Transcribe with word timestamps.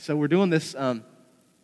So 0.00 0.14
we're 0.14 0.28
doing 0.28 0.48
this 0.48 0.76
um, 0.76 1.02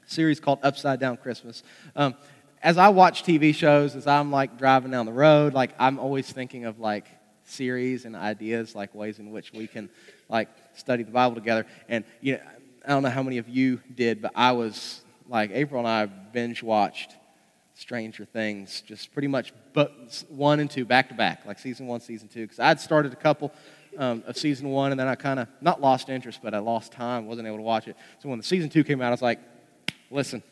series 0.06 0.40
called 0.40 0.58
Upside 0.64 0.98
Down 0.98 1.16
Christmas. 1.16 1.62
Um, 1.94 2.16
as 2.62 2.78
I 2.78 2.88
watch 2.88 3.22
TV 3.22 3.54
shows, 3.54 3.94
as 3.94 4.08
I'm 4.08 4.32
like 4.32 4.58
driving 4.58 4.90
down 4.90 5.06
the 5.06 5.12
road, 5.12 5.54
like 5.54 5.70
I'm 5.78 6.00
always 6.00 6.30
thinking 6.30 6.64
of 6.64 6.80
like 6.80 7.06
series 7.44 8.04
and 8.04 8.16
ideas, 8.16 8.74
like 8.74 8.92
ways 8.92 9.20
in 9.20 9.30
which 9.30 9.52
we 9.52 9.68
can 9.68 9.88
like 10.28 10.48
study 10.74 11.04
the 11.04 11.12
Bible 11.12 11.36
together. 11.36 11.64
And 11.88 12.04
you 12.20 12.34
know, 12.34 12.40
I 12.84 12.88
don't 12.88 13.04
know 13.04 13.10
how 13.10 13.22
many 13.22 13.38
of 13.38 13.48
you 13.48 13.80
did, 13.94 14.20
but 14.20 14.32
I 14.34 14.50
was 14.50 15.02
like 15.28 15.50
April 15.52 15.78
and 15.78 15.88
I 15.88 16.06
binge 16.06 16.60
watched 16.60 17.14
Stranger 17.74 18.24
Things, 18.24 18.80
just 18.80 19.12
pretty 19.12 19.28
much 19.28 19.52
but 19.74 20.24
one 20.28 20.58
and 20.58 20.68
two 20.68 20.84
back 20.84 21.08
to 21.10 21.14
back, 21.14 21.46
like 21.46 21.60
season 21.60 21.86
one, 21.86 22.00
season 22.00 22.26
two, 22.26 22.42
because 22.42 22.58
I'd 22.58 22.80
started 22.80 23.12
a 23.12 23.16
couple 23.16 23.52
um, 23.98 24.22
of 24.26 24.36
season 24.36 24.68
one, 24.68 24.90
and 24.90 24.98
then 24.98 25.08
I 25.08 25.14
kind 25.14 25.40
of 25.40 25.48
not 25.60 25.80
lost 25.80 26.08
interest, 26.08 26.40
but 26.42 26.54
I 26.54 26.58
lost 26.58 26.92
time, 26.92 27.26
wasn't 27.26 27.46
able 27.46 27.58
to 27.58 27.62
watch 27.62 27.88
it. 27.88 27.96
So 28.20 28.28
when 28.28 28.38
the 28.38 28.44
season 28.44 28.70
two 28.70 28.84
came 28.84 29.00
out, 29.00 29.08
I 29.08 29.10
was 29.10 29.22
like, 29.22 29.40
listen, 30.10 30.42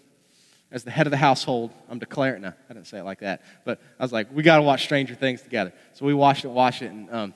as 0.70 0.84
the 0.84 0.90
head 0.90 1.06
of 1.06 1.10
the 1.10 1.16
household, 1.16 1.70
I'm 1.88 1.98
declaring. 1.98 2.42
No, 2.42 2.52
I 2.68 2.72
didn't 2.72 2.86
say 2.86 2.98
it 2.98 3.04
like 3.04 3.20
that, 3.20 3.42
but 3.64 3.80
I 3.98 4.02
was 4.02 4.12
like, 4.12 4.28
we 4.32 4.42
got 4.42 4.56
to 4.56 4.62
watch 4.62 4.84
Stranger 4.84 5.14
Things 5.14 5.42
together. 5.42 5.72
So 5.92 6.06
we 6.06 6.14
watched 6.14 6.44
it, 6.44 6.48
watched 6.48 6.82
it, 6.82 6.90
and 6.90 7.10
um, 7.10 7.34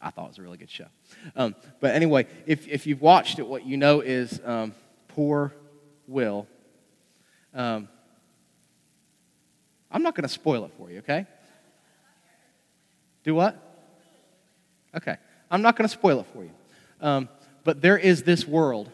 I 0.00 0.10
thought 0.10 0.26
it 0.26 0.28
was 0.28 0.38
a 0.38 0.42
really 0.42 0.58
good 0.58 0.70
show. 0.70 0.86
Um, 1.36 1.54
but 1.80 1.94
anyway, 1.94 2.26
if, 2.46 2.68
if 2.68 2.86
you've 2.86 3.00
watched 3.00 3.38
it, 3.38 3.46
what 3.46 3.64
you 3.64 3.76
know 3.76 4.00
is 4.00 4.40
um, 4.44 4.74
poor 5.08 5.54
Will. 6.06 6.46
Um, 7.54 7.88
I'm 9.90 10.02
not 10.02 10.14
going 10.14 10.24
to 10.24 10.28
spoil 10.28 10.64
it 10.64 10.72
for 10.76 10.90
you, 10.90 10.98
okay? 10.98 11.26
Do 13.22 13.34
what? 13.34 13.56
Okay. 14.96 15.16
I'm 15.50 15.62
not 15.62 15.76
going 15.76 15.88
to 15.88 15.92
spoil 15.92 16.20
it 16.20 16.26
for 16.32 16.44
you. 16.44 16.50
Um, 17.00 17.28
but 17.64 17.80
there 17.80 17.98
is 17.98 18.22
this 18.22 18.46
world, 18.46 18.90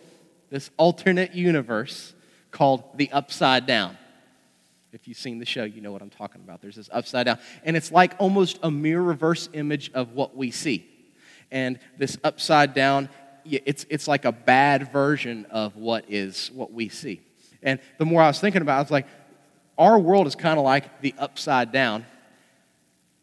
this 0.51 0.71
alternate 0.77 1.35
universe 1.35 2.15
called 2.51 2.85
the 2.97 3.11
Upside 3.13 3.67
Down. 3.67 3.97
If 4.93 5.07
you've 5.07 5.19
seen 5.19 5.39
the 5.39 5.47
show, 5.47 5.65
you 5.65 5.81
know 5.81 5.93
what 5.93 6.03
I'm 6.03 6.11
talking 6.11 6.41
about. 6.43 6.61
There's 6.61 6.75
this 6.75 6.91
upside 6.93 7.27
down. 7.27 7.39
And 7.65 7.77
it's 7.77 7.93
like 7.93 8.15
almost 8.19 8.59
a 8.63 8.71
mirror 8.71 9.03
reverse 9.03 9.49
image 9.53 9.93
of 9.93 10.13
what 10.15 10.37
we 10.37 10.51
see. 10.51 10.85
And 11.53 11.79
this 11.97 12.19
upside 12.25 12.75
down, 12.75 13.09
it's, 13.45 13.87
it's 13.89 14.09
like 14.09 14.25
a 14.25 14.33
bad 14.33 14.93
version 14.93 15.47
of 15.51 15.77
what 15.77 16.07
is 16.09 16.51
what 16.53 16.73
we 16.73 16.89
see. 16.89 17.21
And 17.63 17.79
the 17.99 18.05
more 18.05 18.21
I 18.21 18.27
was 18.27 18.41
thinking 18.41 18.63
about 18.63 18.75
it, 18.75 18.79
I 18.79 18.83
was 18.83 18.91
like, 18.91 19.07
our 19.79 19.99
world 19.99 20.27
is 20.27 20.35
kind 20.35 20.59
of 20.59 20.65
like 20.65 21.01
the 21.01 21.15
upside 21.19 21.71
down. 21.71 22.05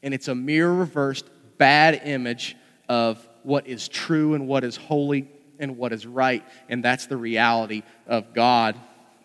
And 0.02 0.14
it's 0.14 0.30
a 0.30 0.36
mirror 0.36 0.74
reversed 0.74 1.26
bad 1.58 2.02
image 2.06 2.56
of 2.90 3.28
what 3.44 3.68
is 3.68 3.88
true 3.88 4.34
and 4.34 4.48
what 4.48 4.64
is 4.64 4.76
holy 4.76 5.30
and 5.60 5.78
what 5.78 5.94
is 5.94 6.06
right. 6.06 6.44
And 6.70 6.84
that's 6.84 7.08
the 7.08 7.18
reality 7.18 7.84
of 8.08 8.34
God 8.34 8.76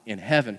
in 0.07 0.19
heaven. 0.19 0.59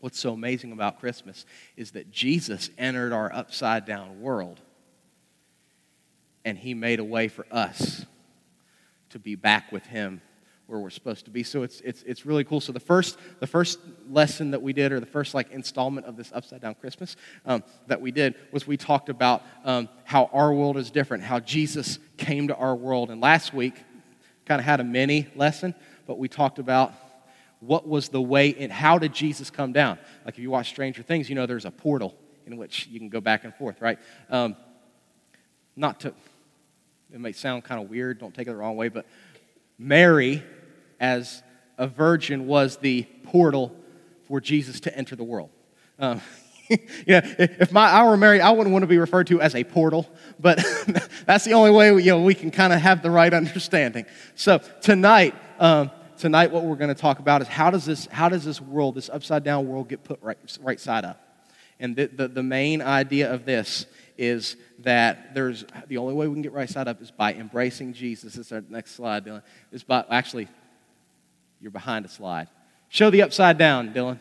What's 0.00 0.18
so 0.18 0.32
amazing 0.32 0.72
about 0.72 1.00
Christmas 1.00 1.44
is 1.76 1.92
that 1.92 2.10
Jesus 2.10 2.70
entered 2.78 3.12
our 3.12 3.32
upside 3.32 3.84
down 3.84 4.20
world 4.20 4.60
and 6.44 6.56
he 6.56 6.74
made 6.74 7.00
a 7.00 7.04
way 7.04 7.28
for 7.28 7.46
us 7.50 8.06
to 9.10 9.18
be 9.18 9.34
back 9.34 9.72
with 9.72 9.84
him 9.86 10.22
where 10.70 10.78
we're 10.78 10.88
supposed 10.88 11.24
to 11.24 11.30
be. 11.30 11.42
So 11.42 11.64
it's, 11.64 11.80
it's, 11.80 12.02
it's 12.04 12.24
really 12.24 12.44
cool. 12.44 12.60
So 12.60 12.70
the 12.70 12.78
first, 12.78 13.18
the 13.40 13.46
first 13.46 13.80
lesson 14.08 14.52
that 14.52 14.62
we 14.62 14.72
did, 14.72 14.92
or 14.92 15.00
the 15.00 15.06
first 15.06 15.34
like 15.34 15.50
installment 15.50 16.06
of 16.06 16.16
this 16.16 16.30
Upside 16.32 16.60
Down 16.60 16.76
Christmas 16.76 17.16
um, 17.44 17.64
that 17.88 18.00
we 18.00 18.12
did, 18.12 18.36
was 18.52 18.66
we 18.66 18.76
talked 18.76 19.08
about 19.08 19.42
um, 19.64 19.88
how 20.04 20.30
our 20.32 20.54
world 20.54 20.76
is 20.76 20.90
different, 20.90 21.24
how 21.24 21.40
Jesus 21.40 21.98
came 22.16 22.48
to 22.48 22.54
our 22.54 22.76
world. 22.76 23.10
And 23.10 23.20
last 23.20 23.52
week, 23.52 23.74
kind 24.46 24.60
of 24.60 24.64
had 24.64 24.78
a 24.78 24.84
mini 24.84 25.26
lesson, 25.34 25.74
but 26.06 26.18
we 26.18 26.28
talked 26.28 26.60
about 26.60 26.94
what 27.58 27.86
was 27.86 28.08
the 28.08 28.22
way 28.22 28.54
and 28.54 28.70
how 28.70 28.96
did 28.96 29.12
Jesus 29.12 29.50
come 29.50 29.72
down. 29.72 29.98
Like 30.24 30.34
if 30.34 30.40
you 30.40 30.50
watch 30.50 30.68
Stranger 30.68 31.02
Things, 31.02 31.28
you 31.28 31.34
know 31.34 31.46
there's 31.46 31.66
a 31.66 31.70
portal 31.70 32.14
in 32.46 32.56
which 32.56 32.86
you 32.86 33.00
can 33.00 33.08
go 33.08 33.20
back 33.20 33.44
and 33.44 33.54
forth, 33.54 33.80
right? 33.80 33.98
Um, 34.30 34.56
not 35.74 36.00
to, 36.00 36.14
it 37.12 37.20
may 37.20 37.32
sound 37.32 37.64
kind 37.64 37.82
of 37.82 37.90
weird, 37.90 38.18
don't 38.18 38.34
take 38.34 38.46
it 38.46 38.50
the 38.50 38.56
wrong 38.56 38.76
way, 38.76 38.88
but 38.88 39.06
Mary 39.78 40.42
as 41.00 41.42
a 41.78 41.86
virgin 41.86 42.46
was 42.46 42.76
the 42.76 43.02
portal 43.24 43.74
for 44.28 44.40
Jesus 44.40 44.80
to 44.80 44.96
enter 44.96 45.16
the 45.16 45.24
world. 45.24 45.50
Um, 45.98 46.20
you 46.68 46.78
know, 47.08 47.22
if 47.38 47.72
my, 47.72 47.88
I 47.88 48.04
were 48.04 48.16
married, 48.16 48.42
I 48.42 48.50
wouldn't 48.50 48.72
want 48.72 48.84
to 48.84 48.86
be 48.86 48.98
referred 48.98 49.26
to 49.28 49.40
as 49.40 49.56
a 49.56 49.64
portal, 49.64 50.08
but 50.38 50.64
that's 51.26 51.44
the 51.44 51.54
only 51.54 51.72
way 51.72 51.88
you 51.88 52.12
know, 52.12 52.22
we 52.22 52.34
can 52.34 52.50
kind 52.50 52.72
of 52.72 52.80
have 52.80 53.02
the 53.02 53.10
right 53.10 53.32
understanding. 53.32 54.06
So 54.36 54.58
tonight, 54.80 55.34
um, 55.58 55.90
tonight 56.16 56.52
what 56.52 56.64
we're 56.64 56.76
going 56.76 56.94
to 56.94 57.00
talk 57.00 57.18
about 57.18 57.42
is 57.42 57.48
how 57.48 57.70
does 57.70 57.86
this, 57.86 58.06
how 58.06 58.28
does 58.28 58.44
this 58.44 58.60
world, 58.60 58.94
this 58.94 59.08
upside 59.08 59.42
down 59.42 59.66
world, 59.66 59.88
get 59.88 60.04
put 60.04 60.22
right, 60.22 60.38
right 60.60 60.78
side 60.78 61.04
up? 61.04 61.20
And 61.80 61.96
the, 61.96 62.06
the, 62.06 62.28
the 62.28 62.42
main 62.42 62.82
idea 62.82 63.32
of 63.32 63.46
this 63.46 63.86
is 64.18 64.56
that 64.80 65.34
there's 65.34 65.64
the 65.88 65.96
only 65.96 66.12
way 66.12 66.28
we 66.28 66.34
can 66.34 66.42
get 66.42 66.52
right 66.52 66.68
side 66.68 66.86
up 66.86 67.00
is 67.00 67.10
by 67.10 67.32
embracing 67.32 67.94
Jesus. 67.94 68.34
This 68.34 68.46
is 68.46 68.52
our 68.52 68.62
next 68.68 68.92
slide, 68.92 69.24
Dylan. 69.24 69.42
Is 69.72 69.82
by 69.82 70.04
actually 70.10 70.46
you're 71.60 71.70
behind 71.70 72.04
a 72.04 72.08
slide. 72.08 72.48
Show 72.88 73.10
the 73.10 73.22
upside 73.22 73.58
down, 73.58 73.92
Dylan. 73.92 74.18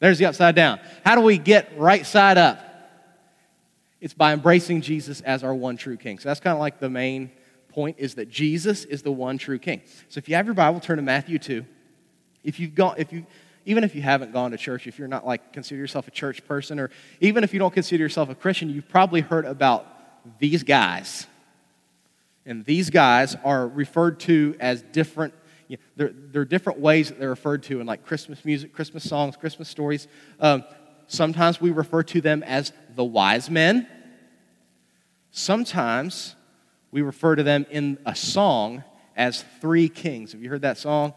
There's 0.00 0.18
the 0.18 0.26
upside 0.26 0.54
down. 0.54 0.80
How 1.04 1.14
do 1.14 1.22
we 1.22 1.38
get 1.38 1.76
right 1.76 2.06
side 2.06 2.38
up? 2.38 2.64
It's 4.00 4.14
by 4.14 4.32
embracing 4.32 4.80
Jesus 4.80 5.20
as 5.22 5.42
our 5.42 5.54
one 5.54 5.76
true 5.76 5.96
king. 5.96 6.18
So 6.18 6.28
that's 6.28 6.40
kind 6.40 6.54
of 6.54 6.60
like 6.60 6.78
the 6.78 6.88
main 6.88 7.30
point 7.68 7.96
is 7.98 8.14
that 8.14 8.28
Jesus 8.28 8.84
is 8.84 9.02
the 9.02 9.10
one 9.10 9.38
true 9.38 9.58
king. 9.58 9.82
So 10.08 10.18
if 10.18 10.28
you 10.28 10.36
have 10.36 10.46
your 10.46 10.54
Bible, 10.54 10.80
turn 10.80 10.96
to 10.96 11.02
Matthew 11.02 11.38
2. 11.38 11.64
If 12.44 12.60
you've 12.60 12.74
gone, 12.74 12.94
if 12.98 13.12
you 13.12 13.26
even 13.64 13.84
if 13.84 13.94
you 13.94 14.00
haven't 14.00 14.32
gone 14.32 14.52
to 14.52 14.56
church, 14.56 14.86
if 14.86 14.98
you're 14.98 15.08
not 15.08 15.26
like 15.26 15.52
consider 15.52 15.78
yourself 15.78 16.08
a 16.08 16.10
church 16.10 16.46
person, 16.46 16.78
or 16.78 16.90
even 17.20 17.44
if 17.44 17.52
you 17.52 17.58
don't 17.58 17.74
consider 17.74 18.02
yourself 18.02 18.30
a 18.30 18.34
Christian, 18.34 18.70
you've 18.70 18.88
probably 18.88 19.20
heard 19.20 19.44
about 19.44 19.86
these 20.38 20.62
guys. 20.62 21.26
And 22.48 22.64
these 22.64 22.88
guys 22.88 23.36
are 23.44 23.68
referred 23.68 24.20
to 24.20 24.56
as 24.58 24.80
different, 24.80 25.34
you 25.68 25.76
know, 25.76 25.82
there, 25.96 26.10
there, 26.14 26.42
are 26.42 26.46
different 26.46 26.80
ways 26.80 27.10
that 27.10 27.20
they're 27.20 27.28
referred 27.28 27.62
to 27.64 27.78
in 27.78 27.86
like 27.86 28.06
Christmas 28.06 28.42
music, 28.42 28.72
Christmas 28.72 29.06
songs, 29.06 29.36
Christmas 29.36 29.68
stories. 29.68 30.08
Um, 30.40 30.64
sometimes 31.08 31.60
we 31.60 31.70
refer 31.72 32.02
to 32.04 32.22
them 32.22 32.42
as 32.42 32.72
the 32.94 33.04
wise 33.04 33.50
men. 33.50 33.86
Sometimes 35.30 36.36
we 36.90 37.02
refer 37.02 37.36
to 37.36 37.42
them 37.42 37.66
in 37.70 37.98
a 38.06 38.16
song 38.16 38.82
as 39.14 39.44
three 39.60 39.90
kings. 39.90 40.32
Have 40.32 40.42
you 40.42 40.48
heard 40.48 40.62
that 40.62 40.78
song? 40.78 41.12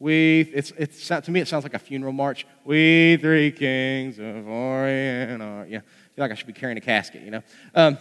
We, 0.00 0.50
it's, 0.52 0.72
it's, 0.76 1.06
to 1.06 1.30
me, 1.30 1.38
it 1.38 1.46
sounds 1.46 1.62
like 1.62 1.74
a 1.74 1.78
funeral 1.78 2.12
march. 2.12 2.48
We 2.64 3.16
three 3.20 3.52
kings 3.52 4.18
of 4.18 4.48
Orient. 4.48 5.40
are. 5.40 5.66
Yeah, 5.68 5.78
I 5.78 5.80
feel 5.80 6.24
like 6.24 6.32
I 6.32 6.34
should 6.34 6.48
be 6.48 6.52
carrying 6.52 6.78
a 6.78 6.80
casket, 6.82 7.22
you 7.22 7.30
know? 7.30 7.42
Um, 7.76 7.96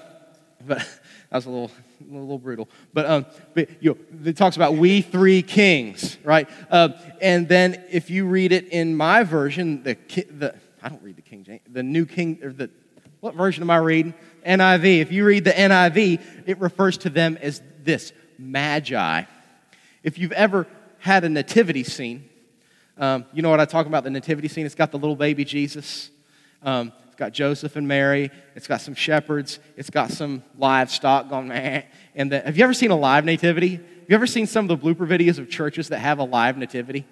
but 0.66 0.88
was 1.36 1.46
a 1.46 1.50
little, 1.50 1.72
a 2.02 2.14
little 2.14 2.38
brutal. 2.38 2.70
But, 2.94 3.06
um, 3.06 3.26
but 3.54 3.70
you 3.82 3.92
know, 3.92 4.30
it 4.30 4.38
talks 4.38 4.56
about 4.56 4.76
we 4.76 5.02
three 5.02 5.42
kings, 5.42 6.18
right? 6.24 6.50
Uh, 6.70 6.90
and 7.22 7.48
then 7.48 7.84
if 7.92 8.10
you 8.10 8.26
read 8.26 8.52
it 8.52 8.70
in 8.70 8.96
my 8.96 9.24
version, 9.24 9.84
the, 9.84 9.98
the 10.30 10.56
I 10.82 10.90
don't 10.90 11.02
read 11.02 11.16
the 11.16 11.22
King 11.22 11.44
James, 11.44 11.62
the 11.68 11.84
New 11.84 12.06
King, 12.06 12.40
or 12.44 12.54
the, 12.54 12.70
what 13.20 13.34
version 13.34 13.64
am 13.64 13.72
I 13.72 13.78
reading? 13.78 14.14
NIV. 14.46 15.02
If 15.02 15.12
you 15.12 15.26
read 15.26 15.44
the 15.44 15.52
NIV, 15.52 16.22
it 16.46 16.60
refers 16.60 16.98
to 17.00 17.10
them 17.10 17.38
as 17.42 17.62
this 17.84 18.14
magi. 18.38 19.24
If 20.04 20.20
you've 20.20 20.32
ever 20.34 20.68
had 21.00 21.24
a 21.24 21.30
nativity 21.30 21.84
scene, 21.84 22.30
um, 22.98 23.26
you 23.34 23.42
know 23.42 23.50
what 23.50 23.60
I 23.60 23.66
talk 23.66 23.88
about 23.88 24.04
the 24.04 24.10
nativity 24.10 24.48
scene? 24.48 24.66
It's 24.66 24.76
got 24.76 24.92
the 24.92 25.00
little 25.00 25.16
baby 25.16 25.44
Jesus. 25.44 26.12
Um, 26.62 26.94
it's 27.16 27.20
got 27.22 27.32
Joseph 27.32 27.78
and 27.78 27.88
Mary. 27.88 28.30
It's 28.58 28.68
got 28.68 28.82
some 28.82 28.94
shepherds. 28.94 29.60
It's 29.78 29.90
got 29.90 30.12
some 30.12 30.44
livestock 30.58 31.30
going, 31.30 31.48
meh. 31.48 31.84
And 32.14 32.30
the, 32.30 32.42
have 32.42 32.58
you 32.58 32.64
ever 32.66 32.74
seen 32.74 32.92
a 32.92 32.96
live 32.98 33.24
nativity? 33.24 33.76
Have 33.76 34.10
you 34.10 34.16
ever 34.16 34.28
seen 34.28 34.46
some 34.46 34.70
of 34.70 34.82
the 34.82 34.86
blooper 34.86 35.08
videos 35.08 35.40
of 35.40 35.50
churches 35.50 35.88
that 35.88 36.00
have 36.00 36.20
a 36.20 36.26
live 36.26 36.58
nativity? 36.58 37.06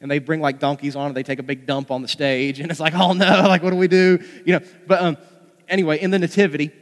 And 0.00 0.10
they 0.10 0.18
bring 0.18 0.40
like 0.40 0.58
donkeys 0.58 0.96
on 0.96 1.06
and 1.06 1.16
they 1.16 1.22
take 1.22 1.38
a 1.38 1.44
big 1.44 1.66
dump 1.66 1.92
on 1.92 2.02
the 2.02 2.08
stage. 2.08 2.58
And 2.58 2.68
it's 2.68 2.80
like, 2.80 2.94
oh 2.94 3.12
no, 3.12 3.26
like 3.46 3.62
what 3.62 3.70
do 3.70 3.76
we 3.76 3.86
do? 3.86 4.18
You 4.44 4.54
know, 4.54 4.60
but 4.88 5.00
um, 5.00 5.16
anyway, 5.68 6.00
in 6.00 6.10
the 6.10 6.18
nativity, 6.18 6.72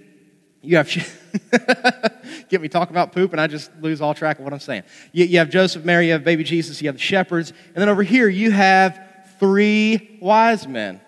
you 0.63 0.79
have, 0.79 0.89
get 2.49 2.63
me 2.63 2.69
talk 2.69 2.89
about 2.89 3.13
poop 3.13 3.33
and 3.33 3.41
I 3.43 3.49
just 3.49 3.71
lose 3.83 4.01
all 4.01 4.15
track 4.15 4.39
of 4.39 4.45
what 4.45 4.55
I'm 4.55 4.61
saying. 4.61 4.85
You, 5.13 5.27
you 5.27 5.39
have 5.41 5.51
Joseph, 5.51 5.85
Mary, 5.85 6.07
you 6.07 6.13
have 6.13 6.25
baby 6.25 6.43
Jesus, 6.43 6.81
you 6.81 6.89
have 6.89 6.97
the 6.97 7.03
shepherds. 7.03 7.53
And 7.75 7.83
then 7.83 7.91
over 7.91 8.03
here, 8.03 8.31
you 8.31 8.51
have 8.51 8.99
three 9.39 10.17
wise 10.23 10.67
men, 10.67 11.03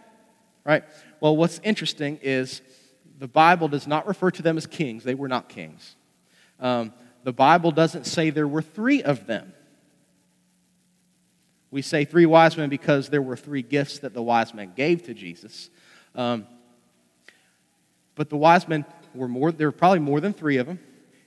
right? 0.63 0.85
Well, 1.25 1.39
what's 1.39 1.59
interesting 1.65 2.19
is 2.21 2.61
the 3.19 3.27
Bible 3.27 3.67
does 3.69 3.87
not 3.87 4.07
refer 4.07 4.31
to 4.33 4.43
them 4.43 4.59
as 4.59 4.67
kings. 4.67 5.05
They 5.05 5.15
were 5.15 5.27
not 5.27 5.49
kings. 5.49 5.97
Um, 6.61 6.93
the 7.23 7.33
Bible 7.33 7.71
doesn't 7.71 8.05
say 8.05 8.29
there 8.29 8.47
were 8.47 8.61
three 8.61 9.03
of 9.03 9.27
them. 9.27 9.55
We 11.71 11.81
say 11.81 12.05
three 12.05 12.27
wise 12.27 12.59
men 12.59 12.69
because 12.69 13.09
there 13.09 13.23
were 13.23 13.39
three 13.39 13.63
gifts 13.63 14.01
that 14.01 14.13
the 14.13 14.23
wise 14.23 14.53
men 14.53 14.75
gave 14.77 15.05
to 15.05 15.15
Jesus. 15.15 15.71
Um, 16.15 16.47
but 18.17 18.29
the 18.29 18.37
wise 18.37 18.69
men 18.69 18.85
were 19.15 19.27
more, 19.27 19.51
there 19.51 19.69
were 19.69 19.73
probably 19.73 20.01
more 20.01 20.21
than 20.21 20.35
three 20.35 20.59
of 20.59 20.67
them, 20.67 20.79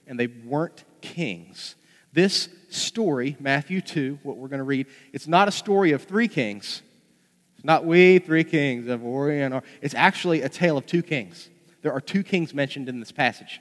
and 0.06 0.20
they 0.20 0.28
weren't 0.28 0.84
kings. 1.02 1.74
This 2.14 2.50
story, 2.70 3.36
Matthew 3.40 3.82
2, 3.82 4.20
what 4.22 4.38
we're 4.38 4.48
going 4.48 4.60
to 4.60 4.64
read, 4.64 4.86
it's 5.12 5.28
not 5.28 5.48
a 5.48 5.52
story 5.52 5.92
of 5.94 6.04
three 6.04 6.28
kings. 6.28 6.84
Not 7.68 7.84
we, 7.84 8.20
three 8.20 8.46
kings 8.46 8.88
of 8.88 9.04
Orient. 9.04 9.62
It's 9.82 9.94
actually 9.94 10.42
a 10.42 10.48
tale 10.48 10.78
of 10.78 10.86
two 10.86 11.04
kings. 11.04 11.50
There 11.82 11.92
are 11.92 12.00
two 12.00 12.24
kings 12.24 12.54
mentioned 12.54 12.88
in 12.88 13.02
this 13.02 13.12
passage. 13.12 13.60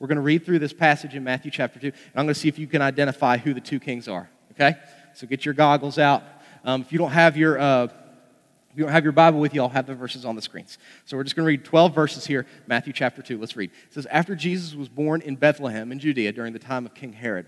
We're 0.00 0.08
going 0.08 0.16
to 0.16 0.22
read 0.22 0.44
through 0.44 0.58
this 0.58 0.72
passage 0.72 1.14
in 1.14 1.22
Matthew 1.22 1.52
chapter 1.52 1.78
2, 1.78 1.86
and 1.86 1.94
I'm 2.16 2.26
going 2.26 2.34
to 2.34 2.40
see 2.40 2.48
if 2.48 2.58
you 2.58 2.66
can 2.66 2.82
identify 2.82 3.36
who 3.36 3.54
the 3.54 3.60
two 3.60 3.78
kings 3.78 4.08
are. 4.08 4.28
Okay? 4.50 4.74
So 5.14 5.28
get 5.28 5.44
your 5.44 5.54
goggles 5.54 5.96
out. 5.96 6.24
Um, 6.64 6.80
if 6.80 6.90
you 6.90 6.98
don't 6.98 7.12
have 7.12 7.36
your 7.36 7.56
uh, 7.60 7.84
if 7.84 8.76
you 8.76 8.82
don't 8.82 8.92
have 8.92 9.04
your 9.04 9.12
Bible 9.12 9.38
with 9.38 9.54
you, 9.54 9.62
I'll 9.62 9.68
have 9.68 9.86
the 9.86 9.94
verses 9.94 10.24
on 10.24 10.34
the 10.34 10.42
screens. 10.42 10.78
So 11.04 11.16
we're 11.16 11.24
just 11.24 11.36
going 11.36 11.44
to 11.44 11.48
read 11.48 11.64
12 11.64 11.94
verses 11.94 12.26
here, 12.26 12.46
Matthew 12.66 12.92
chapter 12.92 13.22
2. 13.22 13.38
Let's 13.38 13.56
read. 13.56 13.70
It 13.70 13.94
says, 13.94 14.06
After 14.06 14.34
Jesus 14.34 14.74
was 14.74 14.88
born 14.88 15.22
in 15.22 15.36
Bethlehem 15.36 15.90
in 15.92 15.98
Judea 16.00 16.32
during 16.32 16.52
the 16.52 16.60
time 16.60 16.86
of 16.86 16.94
King 16.94 17.12
Herod, 17.12 17.46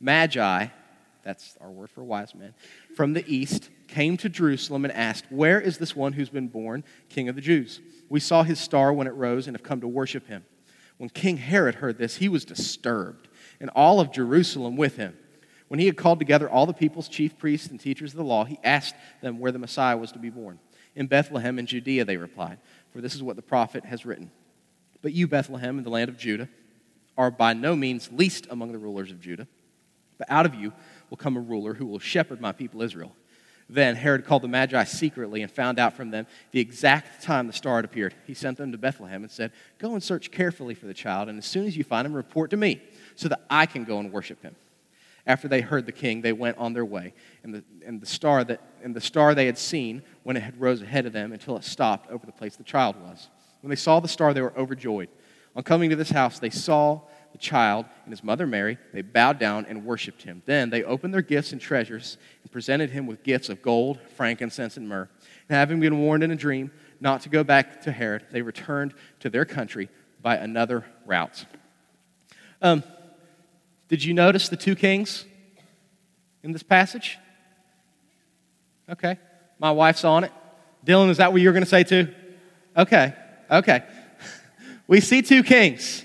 Magi, 0.00 0.66
that's 1.22 1.56
our 1.60 1.70
word 1.70 1.90
for 1.90 2.02
wise 2.02 2.34
men, 2.34 2.54
from 2.96 3.12
the 3.12 3.24
east 3.26 3.70
came 3.88 4.16
to 4.18 4.28
Jerusalem 4.28 4.84
and 4.84 4.92
asked, 4.92 5.26
Where 5.30 5.60
is 5.60 5.78
this 5.78 5.94
one 5.94 6.14
who's 6.14 6.28
been 6.28 6.48
born 6.48 6.84
King 7.08 7.28
of 7.28 7.34
the 7.34 7.40
Jews? 7.40 7.80
We 8.08 8.20
saw 8.20 8.42
his 8.42 8.58
star 8.58 8.92
when 8.92 9.06
it 9.06 9.14
rose 9.14 9.46
and 9.46 9.56
have 9.56 9.62
come 9.62 9.80
to 9.80 9.88
worship 9.88 10.26
him. 10.26 10.44
When 10.98 11.08
King 11.08 11.36
Herod 11.36 11.76
heard 11.76 11.98
this, 11.98 12.16
he 12.16 12.28
was 12.28 12.44
disturbed, 12.44 13.28
and 13.60 13.70
all 13.70 14.00
of 14.00 14.12
Jerusalem 14.12 14.76
with 14.76 14.96
him. 14.96 15.16
When 15.68 15.80
he 15.80 15.86
had 15.86 15.96
called 15.96 16.18
together 16.18 16.50
all 16.50 16.66
the 16.66 16.74
people's 16.74 17.08
chief 17.08 17.38
priests 17.38 17.68
and 17.68 17.80
teachers 17.80 18.12
of 18.12 18.18
the 18.18 18.24
law, 18.24 18.44
he 18.44 18.58
asked 18.62 18.94
them 19.22 19.38
where 19.38 19.52
the 19.52 19.58
Messiah 19.58 19.96
was 19.96 20.12
to 20.12 20.18
be 20.18 20.28
born. 20.28 20.58
In 20.94 21.06
Bethlehem 21.06 21.58
in 21.58 21.66
Judea, 21.66 22.04
they 22.04 22.18
replied, 22.18 22.58
for 22.92 23.00
this 23.00 23.14
is 23.14 23.22
what 23.22 23.36
the 23.36 23.42
prophet 23.42 23.84
has 23.86 24.04
written. 24.04 24.30
But 25.00 25.14
you, 25.14 25.26
Bethlehem, 25.26 25.78
in 25.78 25.84
the 25.84 25.90
land 25.90 26.10
of 26.10 26.18
Judah, 26.18 26.48
are 27.16 27.30
by 27.30 27.54
no 27.54 27.74
means 27.74 28.10
least 28.12 28.46
among 28.50 28.72
the 28.72 28.78
rulers 28.78 29.10
of 29.10 29.20
Judah. 29.20 29.48
But 30.18 30.30
out 30.30 30.46
of 30.46 30.54
you 30.54 30.72
will 31.12 31.18
come 31.18 31.36
a 31.36 31.40
ruler 31.40 31.74
who 31.74 31.84
will 31.84 31.98
shepherd 31.98 32.40
my 32.40 32.52
people 32.52 32.80
Israel. 32.80 33.14
Then 33.68 33.96
Herod 33.96 34.24
called 34.24 34.40
the 34.40 34.48
Magi 34.48 34.82
secretly 34.84 35.42
and 35.42 35.52
found 35.52 35.78
out 35.78 35.92
from 35.92 36.10
them 36.10 36.26
the 36.52 36.60
exact 36.60 37.22
time 37.22 37.46
the 37.46 37.52
star 37.52 37.76
had 37.76 37.84
appeared. 37.84 38.14
He 38.26 38.32
sent 38.32 38.56
them 38.56 38.72
to 38.72 38.78
Bethlehem 38.78 39.22
and 39.22 39.30
said, 39.30 39.52
Go 39.78 39.92
and 39.92 40.02
search 40.02 40.30
carefully 40.30 40.74
for 40.74 40.86
the 40.86 40.94
child, 40.94 41.28
and 41.28 41.36
as 41.36 41.44
soon 41.44 41.66
as 41.66 41.76
you 41.76 41.84
find 41.84 42.06
him, 42.06 42.14
report 42.14 42.48
to 42.52 42.56
me, 42.56 42.80
so 43.14 43.28
that 43.28 43.44
I 43.50 43.66
can 43.66 43.84
go 43.84 43.98
and 43.98 44.10
worship 44.10 44.40
him. 44.42 44.56
After 45.26 45.48
they 45.48 45.60
heard 45.60 45.84
the 45.84 45.92
king, 45.92 46.22
they 46.22 46.32
went 46.32 46.56
on 46.56 46.72
their 46.72 46.86
way, 46.86 47.12
and 47.42 47.56
the, 47.56 47.64
and 47.84 48.00
the, 48.00 48.06
star, 48.06 48.42
that, 48.44 48.62
and 48.82 48.96
the 48.96 49.00
star 49.02 49.34
they 49.34 49.44
had 49.44 49.58
seen 49.58 50.02
when 50.22 50.38
it 50.38 50.42
had 50.42 50.58
rose 50.58 50.80
ahead 50.80 51.04
of 51.04 51.12
them 51.12 51.34
until 51.34 51.58
it 51.58 51.64
stopped 51.64 52.10
over 52.10 52.24
the 52.24 52.32
place 52.32 52.56
the 52.56 52.64
child 52.64 52.96
was. 52.96 53.28
When 53.60 53.68
they 53.68 53.76
saw 53.76 54.00
the 54.00 54.08
star, 54.08 54.32
they 54.32 54.40
were 54.40 54.56
overjoyed. 54.56 55.10
On 55.54 55.62
coming 55.62 55.90
to 55.90 55.96
this 55.96 56.10
house, 56.10 56.38
they 56.38 56.48
saw 56.48 57.02
the 57.32 57.38
child 57.38 57.86
and 58.04 58.12
his 58.12 58.22
mother 58.22 58.46
Mary. 58.46 58.78
They 58.92 59.02
bowed 59.02 59.38
down 59.38 59.66
and 59.66 59.84
worshiped 59.84 60.22
him. 60.22 60.42
Then 60.46 60.70
they 60.70 60.84
opened 60.84 61.12
their 61.12 61.22
gifts 61.22 61.52
and 61.52 61.60
treasures 61.60 62.18
and 62.42 62.52
presented 62.52 62.90
him 62.90 63.06
with 63.06 63.22
gifts 63.22 63.48
of 63.48 63.62
gold, 63.62 63.98
frankincense, 64.16 64.76
and 64.76 64.88
myrrh. 64.88 65.08
And 65.48 65.56
having 65.56 65.80
been 65.80 65.98
warned 66.00 66.22
in 66.22 66.30
a 66.30 66.36
dream 66.36 66.70
not 67.00 67.22
to 67.22 67.28
go 67.28 67.42
back 67.42 67.82
to 67.82 67.92
Herod, 67.92 68.26
they 68.30 68.42
returned 68.42 68.94
to 69.20 69.30
their 69.30 69.44
country 69.44 69.88
by 70.20 70.36
another 70.36 70.84
route. 71.06 71.44
Um, 72.60 72.84
did 73.88 74.04
you 74.04 74.14
notice 74.14 74.48
the 74.48 74.56
two 74.56 74.76
kings 74.76 75.24
in 76.42 76.52
this 76.52 76.62
passage? 76.62 77.18
Okay. 78.88 79.18
My 79.58 79.72
wife's 79.72 80.04
on 80.04 80.24
it. 80.24 80.32
Dylan, 80.84 81.08
is 81.10 81.16
that 81.16 81.32
what 81.32 81.40
you're 81.40 81.52
going 81.52 81.64
to 81.64 81.68
say 81.68 81.84
too? 81.84 82.12
Okay. 82.76 83.14
Okay. 83.50 83.82
We 84.88 85.00
see 85.00 85.22
two 85.22 85.42
kings. 85.42 86.04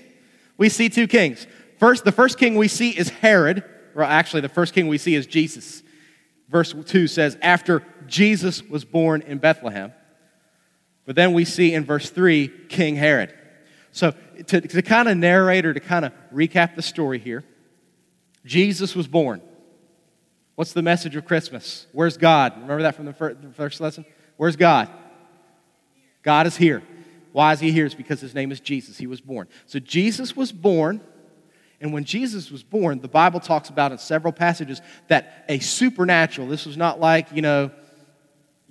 We 0.58 0.68
see 0.68 0.90
two 0.90 1.06
kings. 1.06 1.46
First, 1.78 2.04
the 2.04 2.12
first 2.12 2.36
king 2.36 2.56
we 2.56 2.68
see 2.68 2.90
is 2.90 3.08
Herod. 3.08 3.64
Well, 3.94 4.06
actually, 4.06 4.42
the 4.42 4.48
first 4.48 4.74
king 4.74 4.88
we 4.88 4.98
see 4.98 5.14
is 5.14 5.26
Jesus. 5.26 5.82
Verse 6.48 6.74
2 6.74 7.06
says, 7.06 7.38
after 7.40 7.82
Jesus 8.06 8.62
was 8.62 8.84
born 8.84 9.22
in 9.22 9.38
Bethlehem. 9.38 9.92
But 11.06 11.16
then 11.16 11.32
we 11.32 11.44
see 11.44 11.72
in 11.72 11.84
verse 11.84 12.10
3, 12.10 12.48
King 12.68 12.96
Herod. 12.96 13.32
So, 13.92 14.14
to, 14.48 14.60
to 14.60 14.82
kind 14.82 15.08
of 15.08 15.16
narrate 15.16 15.64
or 15.64 15.72
to 15.72 15.80
kind 15.80 16.04
of 16.04 16.12
recap 16.32 16.74
the 16.74 16.82
story 16.82 17.18
here, 17.18 17.44
Jesus 18.44 18.94
was 18.94 19.08
born. 19.08 19.40
What's 20.54 20.72
the 20.72 20.82
message 20.82 21.16
of 21.16 21.24
Christmas? 21.24 21.86
Where's 21.92 22.16
God? 22.16 22.54
Remember 22.54 22.82
that 22.82 22.94
from 22.94 23.06
the 23.06 23.12
first 23.12 23.80
lesson? 23.80 24.04
Where's 24.36 24.56
God? 24.56 24.88
God 26.22 26.46
is 26.46 26.56
here. 26.56 26.82
Why 27.32 27.52
is 27.52 27.60
he 27.60 27.70
here? 27.72 27.86
It's 27.86 27.94
because 27.94 28.20
his 28.20 28.34
name 28.34 28.52
is 28.52 28.60
Jesus. 28.60 28.98
He 28.98 29.06
was 29.06 29.20
born. 29.20 29.48
So 29.66 29.78
Jesus 29.78 30.36
was 30.36 30.52
born, 30.52 31.00
and 31.80 31.92
when 31.92 32.04
Jesus 32.04 32.50
was 32.50 32.62
born, 32.62 33.00
the 33.00 33.08
Bible 33.08 33.40
talks 33.40 33.68
about 33.68 33.92
in 33.92 33.98
several 33.98 34.32
passages 34.32 34.80
that 35.08 35.44
a 35.48 35.58
supernatural, 35.58 36.48
this 36.48 36.66
was 36.66 36.76
not 36.76 37.00
like, 37.00 37.30
you 37.32 37.42
know, 37.42 37.70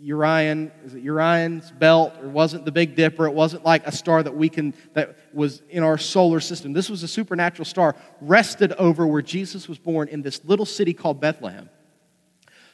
Orion, 0.08 0.72
is 0.86 0.94
it 0.94 1.08
Orion's 1.08 1.72
belt, 1.72 2.14
or 2.22 2.30
wasn't 2.30 2.66
the 2.66 2.72
Big 2.72 2.96
Dipper? 2.96 3.26
It 3.26 3.34
wasn't 3.34 3.64
like 3.64 3.88
a 3.88 3.92
star 3.92 4.22
that 4.22 4.36
we 4.36 4.48
can 4.48 4.76
that 4.94 5.18
was 5.34 5.64
in 5.70 5.82
our 5.82 5.98
solar 5.98 6.40
system. 6.40 6.72
This 6.72 6.88
was 6.88 7.02
a 7.02 7.08
supernatural 7.08 7.66
star 7.66 7.96
rested 8.22 8.74
over 8.74 9.08
where 9.08 9.24
Jesus 9.24 9.68
was 9.68 9.80
born 9.80 10.08
in 10.08 10.22
this 10.22 10.46
little 10.46 10.68
city 10.68 10.94
called 10.94 11.20
Bethlehem. 11.20 11.70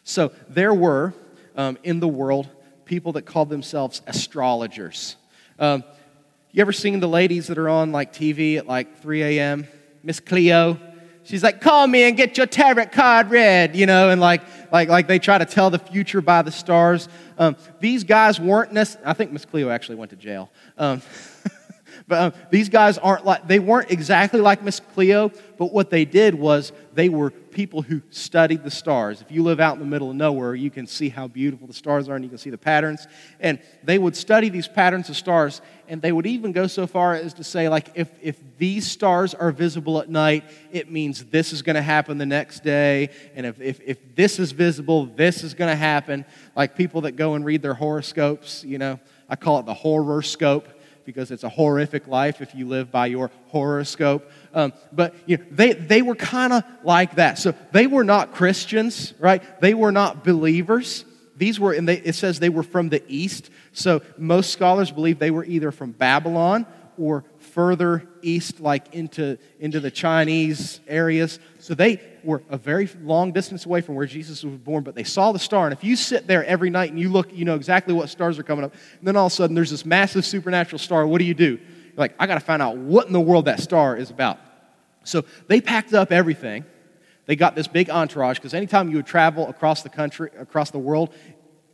So 0.04 0.34
there 0.50 0.74
were 0.74 1.14
um, 1.56 1.78
in 1.84 2.02
the 2.02 2.10
world 2.10 2.50
people 2.84 3.14
that 3.14 3.22
called 3.22 3.48
themselves 3.48 4.02
astrologers. 4.06 5.16
Um, 5.60 5.84
you 6.52 6.62
ever 6.62 6.72
seen 6.72 7.00
the 7.00 7.08
ladies 7.08 7.48
that 7.48 7.58
are 7.58 7.70
on 7.70 7.92
like 7.92 8.14
TV 8.14 8.58
at 8.58 8.68
like 8.68 9.02
3 9.02 9.24
a.m.? 9.24 9.68
Miss 10.04 10.20
Cleo, 10.20 10.78
she's 11.24 11.44
like, 11.44 11.62
call 11.62 11.88
me 11.88 12.04
and 12.04 12.16
get 12.16 12.38
your 12.38 12.46
tarot 12.46 12.88
card 12.88 13.32
read, 13.32 13.76
you 13.76 13.86
know, 13.86 14.10
and 14.10 14.20
like, 14.22 14.42
like, 14.72 14.90
like 14.90 15.08
they 15.08 15.20
try 15.20 15.38
to 15.38 15.46
tell 15.46 15.70
the 15.70 15.80
future 15.80 16.22
by 16.22 16.42
the 16.42 16.52
stars. 16.52 17.08
Um, 17.38 17.56
these 17.80 18.04
guys 18.04 18.40
weren't 18.40 18.74
necessarily, 18.74 19.10
I 19.10 19.14
think 19.14 19.32
Miss 19.32 19.46
Cleo 19.46 19.70
actually 19.70 19.96
went 19.96 20.12
to 20.12 20.18
jail. 20.18 20.52
Um, 20.78 21.02
but 22.08 22.20
um, 22.20 22.34
these 22.52 22.70
guys 22.70 22.98
aren't 22.98 23.26
like, 23.26 23.48
they 23.48 23.60
weren't 23.60 23.92
exactly 23.92 24.42
like 24.42 24.62
Miss 24.62 24.80
Cleo, 24.80 25.32
but 25.58 25.72
what 25.72 25.90
they 25.90 26.06
did 26.06 26.36
was 26.36 26.72
they 26.94 27.10
were 27.10 27.30
people 27.30 27.82
who 27.82 28.02
studied 28.10 28.64
the 28.64 28.72
stars. 28.72 29.22
If 29.22 29.32
you 29.32 29.44
live 29.44 29.60
out 29.60 29.76
in 29.76 29.80
the 29.80 29.86
middle 29.86 30.10
of 30.10 30.16
nowhere, 30.16 30.56
you 30.56 30.70
can 30.70 30.88
see 30.88 31.10
how 31.10 31.28
beautiful 31.28 31.68
the 31.68 31.74
stars 31.74 32.10
are 32.10 32.16
and 32.16 32.26
you 32.26 32.30
can 32.30 32.38
see 32.38 32.50
the 32.50 32.58
patterns. 32.58 33.08
And 33.40 33.60
they 33.84 33.98
would 33.98 34.16
study 34.16 34.50
these 34.50 34.68
patterns 34.68 35.10
of 35.10 35.16
stars, 35.16 35.62
and 35.88 36.02
they 36.02 36.12
would 36.12 36.26
even 36.26 36.52
go 36.52 36.68
so 36.68 36.88
far 36.88 37.14
as 37.14 37.34
to 37.36 37.44
say, 37.44 37.70
like, 37.70 37.90
if, 37.96 38.10
if 38.22 38.40
these 38.58 38.90
stars 38.90 39.34
are 39.34 39.52
visible 39.52 40.00
at 40.00 40.10
night, 40.10 40.44
it 40.72 40.92
means 40.92 41.26
this 41.26 41.54
is 41.54 41.62
going 41.62 41.76
to 41.76 41.82
happen 41.82 42.18
the 42.18 42.26
next 42.26 42.64
day. 42.64 43.10
And 43.36 43.46
if, 43.46 43.62
if, 43.62 43.80
if 43.86 44.16
this 44.16 44.40
is 44.40 44.52
visible, 44.52 45.06
this 45.06 45.44
is 45.44 45.54
going 45.54 45.70
to 45.70 45.76
happen. 45.76 46.26
Like 46.56 46.76
people 46.76 47.02
that 47.02 47.14
go 47.14 47.36
and 47.36 47.46
read 47.46 47.62
their 47.62 47.76
horoscopes, 47.76 48.64
you 48.64 48.78
know, 48.78 49.00
I 49.30 49.36
call 49.36 49.60
it 49.60 49.66
the 49.66 49.74
horoscope 49.74 50.68
because 51.06 51.32
it's 51.32 51.44
a 51.44 51.50
horrific 51.50 52.08
life 52.08 52.42
if 52.42 52.56
you 52.56 52.68
live 52.68 52.92
by 52.92 53.08
your 53.08 53.32
horoscope. 53.48 54.30
Um, 54.54 54.74
but 54.92 55.16
you 55.26 55.38
know, 55.38 55.46
they, 55.52 55.74
they 55.74 56.02
were 56.02 56.16
kind 56.16 56.54
of 56.54 56.64
like 56.84 57.16
that. 57.16 57.38
So 57.38 57.54
they 57.72 57.88
were 57.88 58.04
not 58.04 58.34
Christians, 58.34 59.14
right? 59.20 59.42
They 59.62 59.74
were 59.74 59.92
not 59.92 60.24
believers. 60.24 61.06
These 61.36 61.60
were, 61.60 61.74
and 61.74 61.88
they, 61.88 61.98
it 61.98 62.16
says 62.16 62.40
they 62.40 62.50
were 62.50 62.64
from 62.64 62.90
the 62.90 63.04
east. 63.08 63.50
So 63.72 64.02
most 64.18 64.52
scholars 64.52 64.92
believe 64.92 65.20
they 65.20 65.32
were 65.32 65.46
either 65.46 65.72
from 65.72 65.92
Babylon 65.92 66.66
or 66.98 67.26
further 67.54 68.08
east, 68.24 68.60
like 68.60 68.96
into, 68.96 69.38
into 69.60 69.80
the 69.80 69.92
Chinese 69.92 70.80
areas. 70.88 71.40
So 71.60 71.76
they 71.76 72.02
were 72.24 72.42
a 72.50 72.58
very 72.58 72.90
long 73.04 73.32
distance 73.32 73.68
away 73.68 73.82
from 73.82 73.94
where 73.94 74.08
Jesus 74.08 74.44
was 74.44 74.58
born, 74.58 74.84
but 74.84 74.96
they 74.96 75.04
saw 75.04 75.32
the 75.32 75.40
star. 75.40 75.66
And 75.68 75.74
if 75.74 75.84
you 75.84 75.96
sit 75.96 76.26
there 76.26 76.44
every 76.46 76.72
night 76.72 76.90
and 76.90 77.00
you 77.00 77.10
look, 77.10 77.32
you 77.32 77.46
know 77.46 77.56
exactly 77.56 77.94
what 77.94 78.10
stars 78.10 78.40
are 78.40 78.44
coming 78.44 78.66
up. 78.66 78.74
And 78.98 79.08
then 79.08 79.16
all 79.16 79.28
of 79.28 79.32
a 79.32 79.36
sudden 79.36 79.56
there's 79.56 79.70
this 79.70 79.86
massive 79.86 80.26
supernatural 80.26 80.80
star. 80.80 81.06
What 81.06 81.20
do 81.20 81.26
you 81.26 81.36
do? 81.36 81.60
You're 81.60 81.94
like, 81.96 82.16
I 82.18 82.26
got 82.26 82.36
to 82.36 82.40
find 82.40 82.60
out 82.60 82.76
what 82.76 83.06
in 83.06 83.14
the 83.14 83.22
world 83.22 83.46
that 83.46 83.60
star 83.60 83.96
is 83.96 84.10
about. 84.10 84.40
So 85.04 85.24
they 85.48 85.62
packed 85.62 85.94
up 85.94 86.12
everything. 86.12 86.66
They 87.28 87.36
got 87.36 87.56
this 87.56 87.68
big 87.68 87.90
entourage 87.92 88.38
because 88.38 88.56
anytime 88.56 88.90
you 88.90 88.96
would 88.96 89.06
travel 89.06 89.48
across 89.48 89.84
the 89.84 89.90
country, 89.90 90.32
across 90.40 90.72
the 90.72 90.80
world 90.80 91.14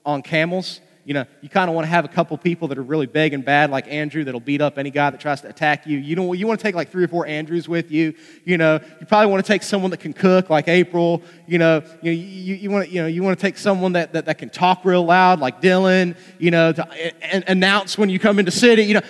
on 0.06 0.24
camels, 0.24 0.82
you 1.10 1.16
know, 1.16 1.26
you 1.42 1.50
kind 1.50 1.68
of 1.68 1.76
want 1.76 1.86
to 1.86 1.90
have 1.90 2.06
a 2.06 2.08
couple 2.08 2.38
people 2.38 2.68
that 2.68 2.78
are 2.78 2.84
really 2.84 3.08
big 3.08 3.34
and 3.34 3.44
bad, 3.44 3.72
like 3.72 3.88
Andrew, 3.88 4.24
that'll 4.24 4.40
beat 4.40 4.62
up 4.62 4.78
any 4.78 4.92
guy 4.92 5.10
that 5.10 5.20
tries 5.20 5.42
to 5.42 5.50
attack 5.50 5.88
you. 5.88 5.98
You 5.98 6.16
don't. 6.16 6.38
You 6.38 6.46
want 6.46 6.60
to 6.60 6.64
take 6.64 6.76
like 6.76 6.92
three 6.92 7.04
or 7.04 7.08
four 7.08 7.26
Andrews 7.26 7.68
with 7.68 7.90
you. 7.90 8.14
You 8.46 8.60
know, 8.60 8.80
you 9.00 9.08
probably 9.08 9.32
want 9.32 9.44
to 9.44 9.52
take 9.52 9.64
someone 9.64 9.90
that 9.90 10.02
can 10.02 10.14
cook, 10.14 10.52
like 10.52 10.68
April. 10.68 11.24
You 11.48 11.58
know, 11.58 11.82
you, 12.04 12.12
you, 12.12 12.54
you 12.54 12.70
want 12.70 12.86
to, 12.86 12.92
you 12.94 13.02
know, 13.02 13.08
you 13.08 13.24
want 13.24 13.40
to 13.40 13.42
take 13.42 13.58
someone 13.58 13.94
that, 13.94 14.14
that, 14.14 14.26
that 14.26 14.38
can 14.38 14.52
talk 14.52 14.86
real 14.86 15.04
loud, 15.04 15.40
like 15.40 15.64
Dylan. 15.64 16.16
You 16.38 16.52
know, 16.52 16.74
to 16.74 16.88
a, 16.94 17.12
a, 17.24 17.44
announce 17.48 17.98
when 17.98 18.10
you 18.10 18.20
come 18.20 18.38
into 18.38 18.52
city. 18.52 18.84
You 18.84 18.94
know, 18.94 19.02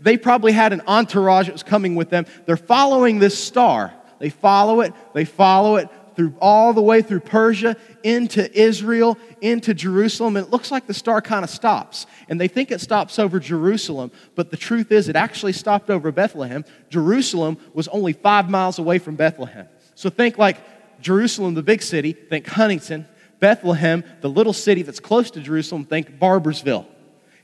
they 0.00 0.16
probably 0.16 0.50
had 0.50 0.72
an 0.72 0.82
entourage 0.88 1.46
that 1.46 1.52
was 1.52 1.62
coming 1.62 1.94
with 1.94 2.10
them. 2.10 2.26
They're 2.46 2.56
following 2.56 3.20
this 3.20 3.38
star. 3.38 3.94
They 4.18 4.30
follow 4.30 4.80
it. 4.80 4.92
They 5.12 5.24
follow 5.24 5.76
it 5.76 5.88
through 6.16 6.34
all 6.40 6.72
the 6.72 6.82
way 6.82 7.02
through 7.02 7.20
Persia 7.20 7.76
into 8.02 8.52
Israel, 8.58 9.18
into 9.40 9.74
Jerusalem, 9.74 10.36
and 10.36 10.46
it 10.46 10.50
looks 10.50 10.70
like 10.70 10.86
the 10.86 10.94
star 10.94 11.20
kind 11.20 11.44
of 11.44 11.50
stops. 11.50 12.06
And 12.28 12.40
they 12.40 12.48
think 12.48 12.70
it 12.70 12.80
stops 12.80 13.18
over 13.18 13.38
Jerusalem, 13.40 14.10
but 14.34 14.50
the 14.50 14.56
truth 14.56 14.92
is 14.92 15.08
it 15.08 15.16
actually 15.16 15.52
stopped 15.52 15.90
over 15.90 16.12
Bethlehem. 16.12 16.64
Jerusalem 16.90 17.58
was 17.72 17.88
only 17.88 18.12
five 18.12 18.48
miles 18.48 18.78
away 18.78 18.98
from 18.98 19.16
Bethlehem. 19.16 19.68
So 19.94 20.10
think 20.10 20.38
like 20.38 20.58
Jerusalem, 21.00 21.54
the 21.54 21.62
big 21.62 21.82
city, 21.82 22.12
think 22.12 22.46
Huntington. 22.46 23.06
Bethlehem, 23.40 24.04
the 24.22 24.30
little 24.30 24.54
city 24.54 24.82
that's 24.82 25.00
close 25.00 25.30
to 25.32 25.40
Jerusalem, 25.40 25.84
think 25.84 26.18
Barboursville. 26.18 26.86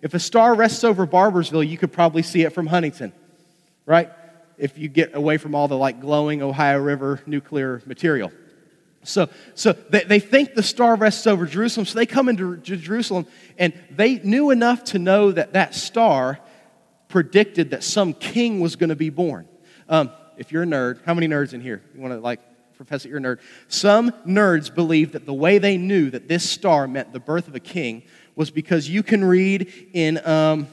If 0.02 0.14
a 0.14 0.18
star 0.18 0.54
rests 0.54 0.82
over 0.82 1.06
Barboursville, 1.06 1.68
you 1.68 1.76
could 1.76 1.92
probably 1.92 2.22
see 2.22 2.42
it 2.42 2.54
from 2.54 2.66
Huntington, 2.66 3.12
right? 3.84 4.10
If 4.56 4.78
you 4.78 4.88
get 4.88 5.14
away 5.14 5.36
from 5.36 5.54
all 5.54 5.68
the 5.68 5.76
like 5.76 6.00
glowing 6.00 6.42
Ohio 6.42 6.78
River 6.78 7.20
nuclear 7.26 7.82
material. 7.84 8.32
So, 9.02 9.28
so 9.54 9.72
they, 9.72 10.04
they 10.04 10.20
think 10.20 10.54
the 10.54 10.62
star 10.62 10.94
rests 10.94 11.26
over 11.26 11.46
Jerusalem, 11.46 11.86
so 11.86 11.98
they 11.98 12.06
come 12.06 12.28
into 12.28 12.56
Jerusalem, 12.58 13.26
and 13.58 13.72
they 13.90 14.16
knew 14.16 14.50
enough 14.50 14.84
to 14.84 14.98
know 14.98 15.32
that 15.32 15.54
that 15.54 15.74
star 15.74 16.38
predicted 17.08 17.70
that 17.70 17.82
some 17.82 18.12
king 18.12 18.60
was 18.60 18.76
going 18.76 18.90
to 18.90 18.96
be 18.96 19.10
born. 19.10 19.48
Um, 19.88 20.10
if 20.36 20.52
you're 20.52 20.62
a 20.62 20.66
nerd, 20.66 21.04
how 21.04 21.14
many 21.14 21.28
nerds 21.28 21.54
in 21.54 21.60
here? 21.60 21.82
You 21.94 22.00
want 22.00 22.14
to 22.14 22.20
like 22.20 22.40
profess 22.76 23.02
that 23.02 23.08
you're 23.08 23.18
a 23.18 23.22
nerd? 23.22 23.40
Some 23.68 24.12
nerds 24.26 24.74
believe 24.74 25.12
that 25.12 25.26
the 25.26 25.34
way 25.34 25.58
they 25.58 25.76
knew 25.76 26.10
that 26.10 26.28
this 26.28 26.48
star 26.48 26.86
meant 26.86 27.12
the 27.12 27.20
birth 27.20 27.48
of 27.48 27.54
a 27.54 27.60
king 27.60 28.02
was 28.36 28.50
because 28.50 28.88
you 28.88 29.02
can 29.02 29.24
read 29.24 29.72
in 29.92 30.24
um, 30.26 30.66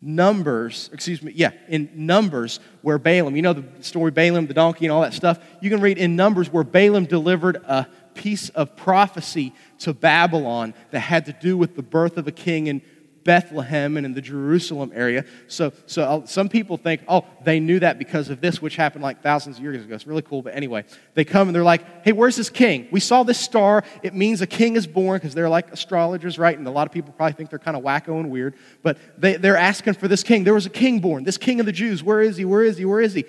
Numbers, 0.00 0.90
excuse 0.92 1.22
me, 1.22 1.32
yeah, 1.34 1.50
in 1.68 1.90
Numbers 1.94 2.60
where 2.82 2.98
Balaam, 2.98 3.34
you 3.34 3.42
know 3.42 3.52
the 3.52 3.64
story 3.82 4.12
Balaam, 4.12 4.46
the 4.46 4.54
donkey, 4.54 4.86
and 4.86 4.92
all 4.92 5.02
that 5.02 5.12
stuff. 5.12 5.40
You 5.60 5.70
can 5.70 5.80
read 5.80 5.98
in 5.98 6.14
Numbers 6.14 6.52
where 6.52 6.62
Balaam 6.62 7.04
delivered 7.04 7.56
a 7.56 7.88
piece 8.14 8.48
of 8.50 8.76
prophecy 8.76 9.52
to 9.78 9.92
Babylon 9.92 10.74
that 10.90 11.00
had 11.00 11.26
to 11.26 11.32
do 11.32 11.56
with 11.56 11.74
the 11.74 11.82
birth 11.82 12.16
of 12.16 12.28
a 12.28 12.32
king 12.32 12.68
and 12.68 12.80
Bethlehem 13.28 13.98
and 13.98 14.06
in 14.06 14.14
the 14.14 14.22
Jerusalem 14.22 14.90
area. 14.94 15.22
So, 15.48 15.74
so 15.84 16.02
uh, 16.02 16.24
some 16.24 16.48
people 16.48 16.78
think, 16.78 17.02
oh, 17.06 17.26
they 17.44 17.60
knew 17.60 17.78
that 17.80 17.98
because 17.98 18.30
of 18.30 18.40
this, 18.40 18.62
which 18.62 18.74
happened 18.74 19.02
like 19.04 19.22
thousands 19.22 19.58
of 19.58 19.62
years 19.62 19.84
ago. 19.84 19.94
It's 19.94 20.06
really 20.06 20.22
cool. 20.22 20.40
But 20.40 20.54
anyway, 20.54 20.86
they 21.12 21.26
come 21.26 21.46
and 21.46 21.54
they're 21.54 21.62
like, 21.62 22.06
hey, 22.06 22.12
where's 22.12 22.36
this 22.36 22.48
king? 22.48 22.88
We 22.90 23.00
saw 23.00 23.24
this 23.24 23.38
star. 23.38 23.84
It 24.02 24.14
means 24.14 24.40
a 24.40 24.46
king 24.46 24.76
is 24.76 24.86
born 24.86 25.18
because 25.18 25.34
they're 25.34 25.50
like 25.50 25.70
astrologers, 25.70 26.38
right? 26.38 26.56
And 26.56 26.66
a 26.66 26.70
lot 26.70 26.86
of 26.86 26.92
people 26.94 27.12
probably 27.12 27.34
think 27.34 27.50
they're 27.50 27.58
kind 27.58 27.76
of 27.76 27.82
wacko 27.82 28.18
and 28.18 28.30
weird. 28.30 28.54
But 28.82 28.96
they, 29.20 29.36
they're 29.36 29.58
asking 29.58 29.92
for 29.94 30.08
this 30.08 30.22
king. 30.22 30.44
There 30.44 30.54
was 30.54 30.64
a 30.64 30.70
king 30.70 31.00
born, 31.00 31.24
this 31.24 31.36
king 31.36 31.60
of 31.60 31.66
the 31.66 31.72
Jews. 31.72 32.02
Where 32.02 32.22
is 32.22 32.38
he? 32.38 32.46
Where 32.46 32.62
is 32.62 32.78
he? 32.78 32.86
Where 32.86 33.02
is 33.02 33.12
he? 33.12 33.26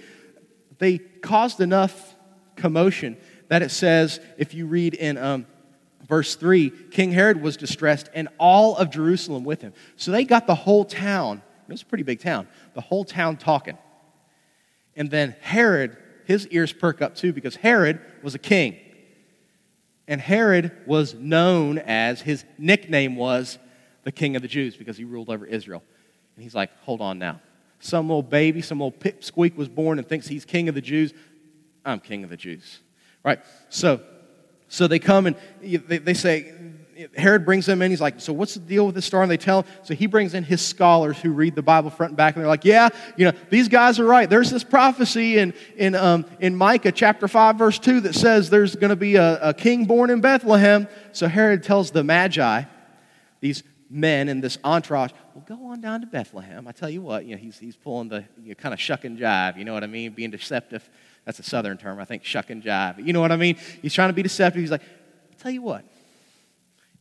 They 0.77 0.99
caused 0.99 1.59
enough 1.59 2.15
commotion 2.55 3.17
that 3.49 3.61
it 3.61 3.71
says, 3.71 4.21
if 4.37 4.53
you 4.53 4.65
read 4.65 4.93
in 4.93 5.17
um, 5.17 5.45
verse 6.09 6.35
3 6.35 6.71
King 6.91 7.11
Herod 7.13 7.41
was 7.41 7.55
distressed, 7.55 8.09
and 8.13 8.27
all 8.37 8.75
of 8.75 8.89
Jerusalem 8.89 9.45
with 9.45 9.61
him. 9.61 9.73
So 9.95 10.11
they 10.11 10.25
got 10.25 10.47
the 10.47 10.55
whole 10.55 10.83
town, 10.83 11.41
it 11.67 11.71
was 11.71 11.83
a 11.83 11.85
pretty 11.85 12.03
big 12.03 12.19
town, 12.19 12.47
the 12.73 12.81
whole 12.81 13.05
town 13.05 13.37
talking. 13.37 13.77
And 14.97 15.09
then 15.09 15.35
Herod, 15.39 15.95
his 16.25 16.47
ears 16.47 16.73
perk 16.73 17.01
up 17.01 17.15
too, 17.15 17.31
because 17.31 17.55
Herod 17.55 18.01
was 18.21 18.35
a 18.35 18.39
king. 18.39 18.75
And 20.07 20.19
Herod 20.19 20.75
was 20.87 21.13
known 21.13 21.77
as, 21.77 22.19
his 22.19 22.43
nickname 22.57 23.15
was 23.15 23.59
the 24.03 24.11
king 24.11 24.35
of 24.35 24.41
the 24.41 24.47
Jews 24.47 24.75
because 24.75 24.97
he 24.97 25.03
ruled 25.03 25.29
over 25.29 25.45
Israel. 25.45 25.83
And 26.35 26.43
he's 26.43 26.55
like, 26.55 26.71
hold 26.81 26.99
on 26.99 27.19
now. 27.19 27.39
Some 27.79 28.07
little 28.07 28.23
baby, 28.23 28.61
some 28.61 28.79
little 28.79 28.91
pipsqueak 28.91 29.55
was 29.55 29.69
born 29.69 29.99
and 29.99 30.07
thinks 30.07 30.27
he's 30.27 30.45
king 30.45 30.67
of 30.67 30.73
the 30.73 30.81
Jews. 30.81 31.13
I'm 31.85 31.99
king 31.99 32.23
of 32.23 32.31
the 32.31 32.37
Jews. 32.37 32.79
Right? 33.23 33.39
So 33.69 34.01
so 34.69 34.87
they 34.87 34.99
come 34.99 35.25
and 35.27 35.35
they, 35.61 35.97
they 35.97 36.13
say, 36.13 36.53
Herod 37.15 37.45
brings 37.45 37.65
them 37.65 37.81
in. 37.81 37.91
He's 37.91 38.01
like, 38.01 38.19
So 38.19 38.33
what's 38.33 38.53
the 38.53 38.59
deal 38.59 38.85
with 38.85 38.95
this 38.95 39.05
star? 39.05 39.21
And 39.21 39.31
they 39.31 39.37
tell 39.37 39.63
him. 39.63 39.71
So 39.83 39.93
he 39.93 40.05
brings 40.05 40.33
in 40.33 40.43
his 40.43 40.65
scholars 40.65 41.17
who 41.17 41.31
read 41.31 41.55
the 41.55 41.61
Bible 41.61 41.89
front 41.89 42.11
and 42.11 42.17
back. 42.17 42.35
And 42.35 42.41
they're 42.41 42.49
like, 42.49 42.65
Yeah, 42.65 42.89
you 43.15 43.25
know, 43.25 43.31
these 43.49 43.67
guys 43.67 43.99
are 43.99 44.05
right. 44.05 44.29
There's 44.29 44.51
this 44.51 44.63
prophecy 44.63 45.37
in, 45.37 45.53
in, 45.77 45.95
um, 45.95 46.25
in 46.39 46.55
Micah 46.55 46.91
chapter 46.91 47.27
5, 47.27 47.55
verse 47.57 47.79
2 47.79 48.01
that 48.01 48.15
says 48.15 48.49
there's 48.49 48.75
going 48.75 48.89
to 48.89 48.95
be 48.95 49.15
a, 49.15 49.49
a 49.49 49.53
king 49.53 49.85
born 49.85 50.09
in 50.09 50.21
Bethlehem. 50.21 50.87
So 51.13 51.27
Herod 51.27 51.63
tells 51.63 51.91
the 51.91 52.03
Magi, 52.03 52.63
these 53.39 53.63
men 53.89 54.29
in 54.29 54.41
this 54.41 54.57
entourage, 54.63 55.11
well, 55.33 55.45
go 55.47 55.67
on 55.67 55.81
down 55.81 56.01
to 56.01 56.07
Bethlehem. 56.07 56.67
I 56.67 56.71
tell 56.73 56.89
you 56.89 57.01
what, 57.01 57.25
you 57.25 57.35
know, 57.35 57.41
he's, 57.41 57.57
he's 57.57 57.75
pulling 57.75 58.09
the 58.09 58.25
you 58.43 58.49
know, 58.49 58.55
kind 58.55 58.73
of 58.73 58.79
shuck 58.79 59.05
and 59.05 59.17
jive, 59.17 59.57
you 59.57 59.65
know 59.65 59.73
what 59.73 59.83
I 59.83 59.87
mean? 59.87 60.11
Being 60.11 60.31
deceptive. 60.31 60.87
That's 61.25 61.39
a 61.39 61.43
southern 61.43 61.77
term, 61.77 61.99
I 61.99 62.05
think, 62.05 62.25
shuck 62.25 62.49
and 62.49 62.63
jive. 62.63 63.05
You 63.05 63.13
know 63.13 63.21
what 63.21 63.31
I 63.31 63.35
mean? 63.35 63.57
He's 63.81 63.93
trying 63.93 64.09
to 64.09 64.13
be 64.13 64.23
deceptive. 64.23 64.61
He's 64.61 64.71
like, 64.71 64.81
tell 65.39 65.51
you 65.51 65.61
what, 65.61 65.83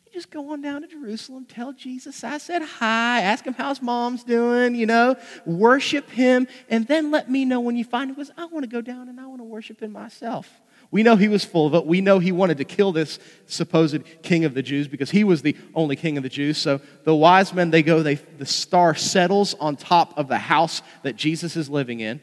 you 0.07 0.13
just 0.13 0.31
go 0.31 0.53
on 0.53 0.63
down 0.63 0.83
to 0.83 0.89
Jerusalem, 0.89 1.45
tell 1.45 1.73
Jesus 1.73 2.25
I 2.25 2.39
said 2.39 2.63
hi, 2.63 3.21
ask 3.21 3.45
him 3.45 3.55
how 3.55 3.69
his 3.69 3.83
mom's 3.83 4.25
doing, 4.25 4.75
you 4.75 4.87
know, 4.87 5.17
worship 5.45 6.09
him, 6.11 6.47
and 6.71 6.87
then 6.87 7.11
let 7.11 7.31
me 7.31 7.45
know 7.45 7.61
when 7.61 7.77
you 7.77 7.85
find 7.85 8.11
him 8.11 8.15
because 8.15 8.31
I 8.37 8.47
want 8.47 8.63
to 8.63 8.69
go 8.69 8.81
down 8.81 9.09
and 9.09 9.21
I 9.21 9.27
want 9.27 9.41
to 9.41 9.45
worship 9.45 9.83
him 9.83 9.93
myself. 9.93 10.49
We 10.91 11.03
know 11.03 11.17
he 11.17 11.29
was 11.29 11.45
full 11.45 11.67
of 11.67 11.75
it. 11.75 11.85
We 11.85 12.01
know 12.01 12.19
he 12.19 12.33
wanted 12.33 12.57
to 12.59 12.65
kill 12.65 12.93
this 12.93 13.19
supposed 13.47 14.23
king 14.23 14.47
of 14.47 14.55
the 14.55 14.63
Jews 14.63 14.89
because 14.89 15.11
he 15.11 15.23
was 15.23 15.43
the 15.43 15.55
only 15.75 15.97
king 15.97 16.17
of 16.17 16.23
the 16.23 16.31
Jews. 16.31 16.57
So 16.57 16.81
the 17.05 17.15
wise 17.15 17.53
men, 17.53 17.71
they 17.71 17.83
go, 17.83 18.03
they, 18.03 18.15
the 18.15 18.47
star 18.47 18.95
settles 18.95 19.53
on 19.61 19.77
top 19.77 20.17
of 20.17 20.29
the 20.29 20.39
house 20.39 20.81
that 21.03 21.17
Jesus 21.17 21.57
is 21.57 21.69
living 21.69 22.01
in. 22.01 22.23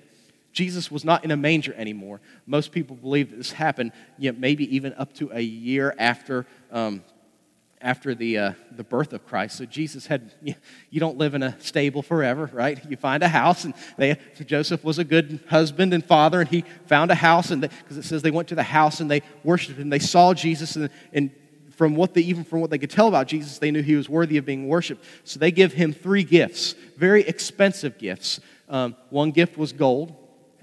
Jesus 0.55 0.89
was 0.89 1.03
not 1.03 1.25
in 1.25 1.31
a 1.31 1.37
manger 1.37 1.73
anymore. 1.73 2.21
Most 2.47 2.71
people 2.71 2.95
believe 2.95 3.29
that 3.29 3.35
this 3.35 3.51
happened 3.51 3.91
you 4.17 4.31
know, 4.31 4.39
maybe 4.39 4.73
even 4.73 4.93
up 4.93 5.13
to 5.15 5.29
a 5.33 5.41
year 5.41 5.93
after, 5.99 6.47
um, 6.71 7.03
after 7.81 8.15
the, 8.15 8.37
uh, 8.37 8.53
the 8.71 8.85
birth 8.85 9.11
of 9.11 9.27
Christ. 9.27 9.57
So 9.57 9.65
Jesus 9.65 10.07
had, 10.07 10.33
you, 10.41 10.55
you, 10.89 11.01
don't 11.01 11.17
live 11.17 11.33
in 11.33 11.43
a 11.43 11.59
stable 11.59 12.01
forever, 12.01 12.49
right? 12.53 12.79
You 12.89 12.95
find 12.95 13.21
a 13.21 13.27
house, 13.27 13.65
and 13.65 13.73
they, 13.97 14.17
Joseph 14.45 14.81
was 14.85 14.97
a 14.97 15.03
good 15.03 15.41
husband 15.49 15.93
and 15.93 16.03
father, 16.03 16.39
and 16.39 16.49
he 16.49 16.63
found 16.85 17.11
a 17.11 17.15
house, 17.15 17.51
and 17.51 17.59
because 17.59 17.97
it 17.97 18.05
says 18.05 18.21
they 18.21 18.31
went 18.31 18.47
to 18.47 18.55
the 18.55 18.63
house 18.63 19.01
and 19.01 19.11
they 19.11 19.23
worshiped 19.43 19.77
him. 19.77 19.89
They 19.89 19.99
saw 19.99 20.33
Jesus, 20.33 20.77
and, 20.77 20.89
and 21.11 21.31
from 21.71 21.97
what 21.97 22.13
they 22.13 22.21
even 22.21 22.45
from 22.45 22.61
what 22.61 22.69
they 22.69 22.77
could 22.77 22.89
tell 22.89 23.09
about 23.09 23.27
Jesus, 23.27 23.57
they 23.57 23.71
knew 23.71 23.81
he 23.83 23.97
was 23.97 24.07
worthy 24.07 24.37
of 24.37 24.45
being 24.45 24.69
worshipped. 24.69 25.03
So 25.25 25.37
they 25.37 25.51
give 25.51 25.73
him 25.73 25.91
three 25.91 26.23
gifts, 26.23 26.75
very 26.95 27.23
expensive 27.23 27.97
gifts. 27.97 28.39
Um, 28.69 28.95
one 29.09 29.31
gift 29.31 29.57
was 29.57 29.73
gold. 29.73 30.15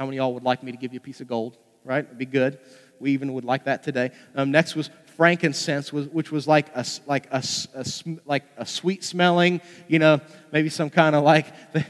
How 0.02 0.06
many 0.06 0.16
y'all 0.16 0.34
would 0.34 0.42
like 0.42 0.64
me 0.64 0.72
to 0.72 0.78
give 0.78 0.92
you 0.92 0.96
a 0.96 1.00
piece 1.00 1.20
of 1.20 1.28
gold? 1.28 1.56
Right? 1.84 2.04
It'd 2.04 2.18
be 2.18 2.26
good. 2.26 2.58
We 2.98 3.12
even 3.12 3.34
would 3.34 3.44
like 3.44 3.66
that 3.66 3.84
today. 3.84 4.10
Um, 4.34 4.50
next 4.50 4.74
was 4.74 4.90
frankincense, 5.16 5.92
which 5.92 6.32
was 6.32 6.48
like 6.48 6.74
a, 6.74 6.84
like 7.06 7.28
a, 7.30 7.40
a 7.76 7.84
like 8.24 8.42
a 8.56 8.66
sweet 8.66 9.04
smelling, 9.04 9.60
you 9.86 10.00
know, 10.00 10.20
maybe 10.50 10.70
some 10.70 10.90
kind 10.90 11.14
of 11.14 11.22
like, 11.22 11.46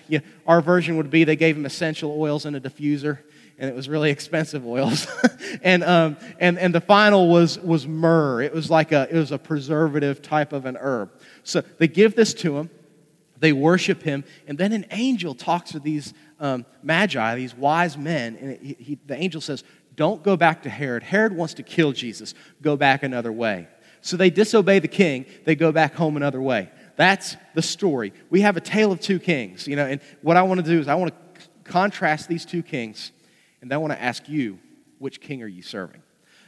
you 0.09 0.19
know, 0.19 0.25
our 0.47 0.61
version 0.61 0.99
would 0.99 1.09
be 1.09 1.25
they 1.25 1.37
gave 1.37 1.57
him 1.57 1.65
essential 1.65 2.15
oils 2.21 2.45
in 2.45 2.55
a 2.55 2.61
diffuser 2.61 3.21
and 3.59 3.71
it 3.71 3.75
was 3.75 3.89
really 3.89 4.11
expensive 4.11 4.67
oils. 4.67 5.07
and, 5.63 5.83
um, 5.83 6.19
and, 6.39 6.59
and 6.59 6.75
the 6.75 6.83
final 6.83 7.31
was, 7.31 7.59
was 7.61 7.87
myrrh. 7.87 8.43
It 8.43 8.53
was 8.53 8.71
like 8.71 8.93
a, 8.93 9.09
it 9.11 9.17
was 9.17 9.33
a 9.33 9.39
preservative 9.39 10.21
type 10.21 10.53
of 10.53 10.67
an 10.67 10.77
herb. 10.79 11.13
So 11.45 11.63
they 11.63 11.89
give 11.89 12.15
this 12.15 12.35
to 12.35 12.59
him. 12.59 12.69
They 13.39 13.53
worship 13.53 14.03
him. 14.03 14.23
And 14.47 14.57
then 14.57 14.73
an 14.73 14.87
angel 14.93 15.35
talks 15.35 15.73
to 15.73 15.81
these 15.81 16.15
um, 16.43 16.67
magi, 16.83 17.37
these 17.37 17.55
wise 17.55 17.97
men, 17.97 18.37
and 18.37 18.59
he, 18.61 18.77
he, 18.79 18.99
the 19.07 19.17
angel 19.17 19.41
says, 19.41 19.63
Don't 19.95 20.23
go 20.23 20.37
back 20.37 20.65
to 20.65 20.69
Herod. 20.69 21.05
Herod 21.05 21.35
wants 21.35 21.55
to 21.55 21.63
kill 21.63 21.93
Jesus. 21.93 22.35
Go 22.61 22.77
back 22.77 23.05
another 23.05 23.33
way. 23.33 23.69
So 24.03 24.17
they 24.17 24.29
disobey 24.29 24.81
the 24.81 24.89
king, 24.89 25.25
they 25.45 25.55
go 25.55 25.71
back 25.71 25.95
home 25.95 26.17
another 26.17 26.43
way. 26.43 26.69
That's 26.97 27.37
the 27.55 27.63
story. 27.63 28.13
We 28.29 28.41
have 28.43 28.57
a 28.57 28.61
tale 28.61 28.91
of 28.93 29.01
two 29.01 29.21
kings, 29.21 29.67
you 29.67 29.77
know, 29.77 29.87
and 29.87 30.01
what 30.21 30.37
I 30.37 30.43
want 30.43 30.59
to 30.63 30.67
do 30.67 30.79
is 30.81 30.89
I 30.89 30.97
want 30.97 31.15
to 31.15 31.49
contrast 31.65 32.29
these 32.29 32.45
two 32.45 32.63
kings, 32.63 33.13
and 33.61 33.71
then 33.71 33.77
I 33.77 33.79
want 33.79 33.93
to 33.93 34.03
ask 34.03 34.29
you, 34.29 34.59
which 34.99 35.21
king 35.21 35.43
are 35.43 35.49
you 35.49 35.63
serving? 35.63 36.03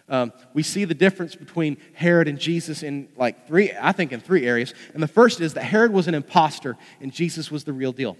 Um, 0.08 0.32
we 0.52 0.62
see 0.62 0.84
the 0.84 0.94
difference 0.94 1.34
between 1.34 1.78
Herod 1.94 2.28
and 2.28 2.38
Jesus 2.38 2.82
in 2.82 3.08
like 3.16 3.46
three, 3.46 3.72
I 3.80 3.92
think, 3.92 4.12
in 4.12 4.20
three 4.20 4.46
areas. 4.46 4.74
And 4.92 5.02
the 5.02 5.08
first 5.08 5.40
is 5.40 5.54
that 5.54 5.62
Herod 5.62 5.92
was 5.92 6.08
an 6.08 6.14
impostor 6.14 6.76
and 7.00 7.10
Jesus 7.10 7.50
was 7.50 7.64
the 7.64 7.72
real 7.72 7.92
deal. 7.92 8.18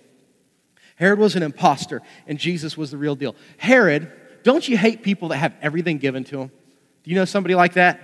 Herod 0.96 1.18
was 1.18 1.36
an 1.36 1.42
impostor, 1.42 2.02
and 2.26 2.38
Jesus 2.38 2.76
was 2.76 2.90
the 2.90 2.96
real 2.96 3.16
deal. 3.16 3.34
Herod, 3.56 4.12
don't 4.42 4.66
you 4.68 4.76
hate 4.76 5.02
people 5.02 5.28
that 5.28 5.38
have 5.38 5.54
everything 5.60 5.98
given 5.98 6.24
to 6.24 6.36
them? 6.36 6.48
Do 7.02 7.10
you 7.10 7.16
know 7.16 7.24
somebody 7.24 7.54
like 7.54 7.74
that? 7.74 8.00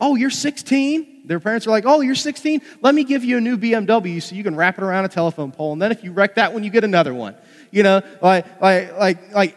Oh, 0.00 0.16
you're 0.16 0.30
16? 0.30 1.26
Their 1.26 1.40
parents 1.40 1.66
are 1.66 1.70
like, 1.70 1.84
oh, 1.86 2.00
you're 2.00 2.14
16? 2.14 2.62
Let 2.80 2.94
me 2.94 3.04
give 3.04 3.24
you 3.24 3.36
a 3.36 3.40
new 3.40 3.58
BMW 3.58 4.22
so 4.22 4.34
you 4.34 4.42
can 4.42 4.56
wrap 4.56 4.78
it 4.78 4.84
around 4.84 5.04
a 5.04 5.08
telephone 5.08 5.52
pole. 5.52 5.72
And 5.72 5.80
then 5.80 5.92
if 5.92 6.02
you 6.02 6.12
wreck 6.12 6.36
that 6.36 6.52
one, 6.52 6.64
you 6.64 6.70
get 6.70 6.84
another 6.84 7.12
one. 7.12 7.34
You 7.70 7.82
know, 7.82 8.02
like, 8.22 8.60
like, 8.60 8.96
like, 8.98 9.32
like 9.32 9.56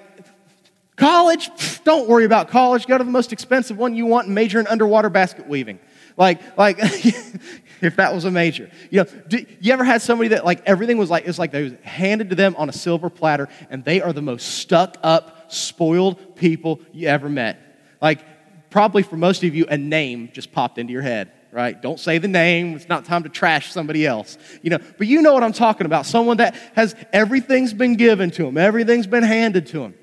college, 0.95 1.49
don't 1.83 2.07
worry 2.07 2.25
about 2.25 2.49
college. 2.49 2.85
Go 2.87 2.97
to 2.97 3.03
the 3.03 3.11
most 3.11 3.33
expensive 3.33 3.77
one 3.77 3.95
you 3.95 4.05
want 4.05 4.27
and 4.27 4.35
major 4.35 4.59
in 4.59 4.67
underwater 4.67 5.09
basket 5.09 5.47
weaving. 5.47 5.79
Like, 6.17 6.57
like 6.57 6.77
if 7.85 7.95
that 7.97 8.13
was 8.13 8.25
a 8.25 8.31
major. 8.31 8.69
You 8.89 9.03
know, 9.03 9.09
do, 9.27 9.45
you 9.59 9.73
ever 9.73 9.83
had 9.83 10.01
somebody 10.01 10.29
that 10.29 10.45
like 10.45 10.61
everything 10.65 10.97
was 10.97 11.09
like, 11.09 11.25
it's 11.27 11.39
like 11.39 11.51
they 11.51 11.63
was 11.63 11.73
handed 11.83 12.29
to 12.29 12.35
them 12.35 12.55
on 12.57 12.69
a 12.69 12.73
silver 12.73 13.09
platter 13.09 13.49
and 13.69 13.83
they 13.83 14.01
are 14.01 14.13
the 14.13 14.21
most 14.21 14.59
stuck 14.59 14.97
up, 15.03 15.51
spoiled 15.51 16.35
people 16.35 16.79
you 16.91 17.07
ever 17.07 17.29
met. 17.29 17.59
Like, 18.01 18.23
probably 18.69 19.03
for 19.03 19.17
most 19.17 19.43
of 19.43 19.55
you, 19.55 19.65
a 19.67 19.77
name 19.77 20.29
just 20.33 20.51
popped 20.51 20.77
into 20.77 20.93
your 20.93 21.03
head 21.03 21.31
right? 21.53 21.79
Don't 21.79 21.99
say 21.99 22.17
the 22.17 22.27
name. 22.27 22.75
It's 22.75 22.89
not 22.89 23.05
time 23.05 23.23
to 23.23 23.29
trash 23.29 23.71
somebody 23.71 24.07
else. 24.07 24.39
You 24.63 24.71
know, 24.71 24.79
but 24.97 25.05
you 25.05 25.21
know 25.21 25.33
what 25.33 25.43
I'm 25.43 25.53
talking 25.53 25.85
about. 25.85 26.07
Someone 26.07 26.37
that 26.37 26.55
has 26.75 26.95
everything's 27.13 27.73
been 27.73 27.95
given 27.95 28.31
to 28.31 28.47
him, 28.47 28.57
everything's 28.57 29.07
been 29.07 29.23
handed 29.23 29.67
to 29.67 29.83
him. 29.83 29.93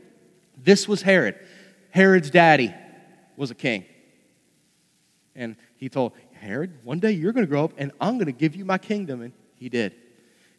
This 0.57 0.87
was 0.87 1.03
Herod. 1.03 1.35
Herod's 1.91 2.31
daddy 2.31 2.73
was 3.37 3.51
a 3.51 3.55
king. 3.55 3.85
And 5.35 5.57
he 5.77 5.89
told 5.89 6.13
Herod, 6.41 6.85
one 6.85 6.99
day 6.99 7.13
you're 7.13 7.33
going 7.33 7.45
to 7.45 7.51
grow 7.51 7.65
up 7.65 7.73
and 7.77 7.93
I'm 8.01 8.15
going 8.15 8.27
to 8.27 8.33
give 8.33 8.57
you 8.57 8.65
my 8.65 8.79
kingdom. 8.79 9.23
And 9.23 9.33
he 9.57 9.69
did. 9.69 9.95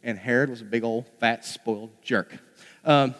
And 0.02 0.18
Herod 0.18 0.50
was 0.50 0.60
a 0.60 0.64
big 0.64 0.84
old 0.84 1.06
fat 1.18 1.44
spoiled 1.44 1.90
jerk. 2.02 2.38
Um, 2.84 3.14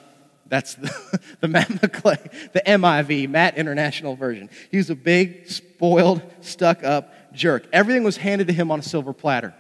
that's 0.47 0.75
the, 0.75 1.21
the 1.41 1.49
Matt 1.49 1.69
McClay, 1.69 2.53
the 2.53 2.61
MIV, 2.61 3.29
Matt 3.29 3.57
International 3.57 4.17
version. 4.17 4.49
He 4.71 4.77
was 4.77 4.91
a 4.91 4.95
big, 4.95 5.49
spoiled, 5.49 6.23
stuck 6.41 6.85
up 6.85 7.13
jerk. 7.33 7.67
Everything 7.73 8.05
was 8.05 8.17
handed 8.17 8.47
to 8.49 8.53
him 8.53 8.71
on 8.71 8.79
a 8.79 8.83
silver 8.83 9.13
platter. 9.13 9.55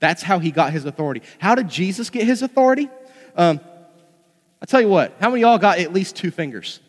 That's 0.00 0.22
how 0.22 0.38
he 0.38 0.50
got 0.50 0.72
his 0.72 0.84
authority. 0.84 1.22
How 1.38 1.54
did 1.54 1.68
Jesus 1.68 2.10
get 2.10 2.24
his 2.24 2.42
authority? 2.42 2.88
Um, 3.36 3.60
I'll 4.60 4.66
tell 4.66 4.80
you 4.80 4.88
what, 4.88 5.14
how 5.20 5.28
many 5.30 5.42
y'all 5.42 5.58
got 5.58 5.78
at 5.78 5.92
least 5.92 6.16
two 6.16 6.30
fingers? 6.30 6.80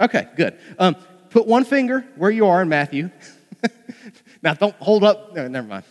Okay, 0.00 0.28
good. 0.36 0.58
Um, 0.78 0.96
put 1.30 1.46
one 1.46 1.64
finger 1.64 2.06
where 2.16 2.30
you 2.30 2.46
are 2.46 2.62
in 2.62 2.68
Matthew. 2.68 3.10
now, 4.42 4.54
don't 4.54 4.74
hold 4.76 5.04
up. 5.04 5.34
No, 5.34 5.48
never 5.48 5.66
mind. 5.66 5.84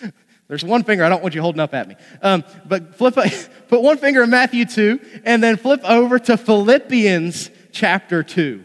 There's 0.48 0.64
one 0.64 0.84
finger 0.84 1.04
I 1.04 1.08
don't 1.08 1.22
want 1.22 1.34
you 1.34 1.40
holding 1.40 1.60
up 1.60 1.72
at 1.72 1.88
me. 1.88 1.96
Um, 2.20 2.44
but 2.66 2.96
flip, 2.96 3.14
put 3.68 3.82
one 3.82 3.96
finger 3.96 4.22
in 4.22 4.30
Matthew 4.30 4.64
2 4.64 5.22
and 5.24 5.42
then 5.42 5.56
flip 5.56 5.80
over 5.84 6.18
to 6.18 6.36
Philippians 6.36 7.50
chapter 7.72 8.22
2. 8.22 8.62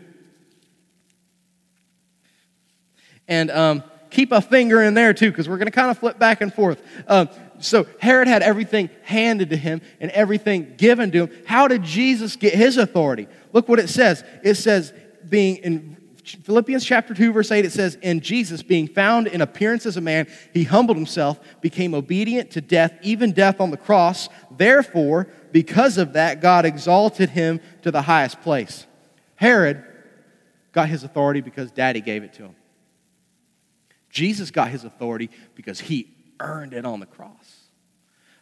And 3.30 3.52
um, 3.52 3.84
keep 4.10 4.32
a 4.32 4.42
finger 4.42 4.82
in 4.82 4.94
there 4.94 5.14
too, 5.14 5.32
because 5.32 5.48
we're 5.48 5.58
going 5.58 5.68
to 5.68 5.72
kind 5.72 5.92
of 5.92 5.98
flip 5.98 6.20
back 6.20 6.42
and 6.42 6.54
forth. 6.54 6.82
Um, 7.08 7.30
so 7.60 7.88
Herod 8.00 8.28
had 8.28 8.44
everything 8.44 8.90
handed 9.04 9.50
to 9.50 9.58
him 9.58 9.82
and 10.00 10.12
everything 10.12 10.76
given 10.78 11.12
to 11.12 11.28
him. 11.28 11.44
How 11.46 11.68
did 11.68 11.84
Jesus 11.84 12.36
get 12.36 12.54
his 12.54 12.78
authority? 12.78 13.28
Look 13.54 13.68
what 13.68 13.80
it 13.80 13.90
says. 13.90 14.24
It 14.44 14.56
says, 14.56 14.94
being 15.28 15.58
in 15.58 15.97
Philippians 16.36 16.84
chapter 16.84 17.14
2, 17.14 17.32
verse 17.32 17.52
8, 17.52 17.66
it 17.66 17.72
says, 17.72 17.98
And 18.04 18.22
Jesus, 18.22 18.62
being 18.64 18.88
found 18.88 19.28
in 19.28 19.42
appearance 19.42 19.86
as 19.86 19.98
a 19.98 20.02
man, 20.02 20.28
he 20.54 20.64
humbled 20.64 20.98
himself, 20.98 21.40
became 21.62 21.94
obedient 21.94 22.52
to 22.52 22.62
death, 22.62 22.94
even 23.02 23.32
death 23.32 23.62
on 23.62 23.72
the 23.72 23.78
cross. 23.78 24.28
Therefore, 24.52 25.28
because 25.52 25.98
of 25.98 26.14
that, 26.14 26.42
God 26.42 26.66
exalted 26.66 27.30
him 27.30 27.62
to 27.84 27.92
the 27.92 28.02
highest 28.02 28.42
place. 28.42 28.86
Herod 29.36 29.84
got 30.74 30.90
his 30.90 31.04
authority 31.04 31.42
because 31.42 31.72
daddy 31.72 32.02
gave 32.02 32.24
it 32.24 32.34
to 32.34 32.44
him. 32.44 32.56
Jesus 34.10 34.52
got 34.52 34.70
his 34.70 34.84
authority 34.84 35.30
because 35.56 35.80
he 35.80 36.08
earned 36.40 36.74
it 36.74 36.86
on 36.86 37.00
the 37.00 37.06
cross. 37.06 37.68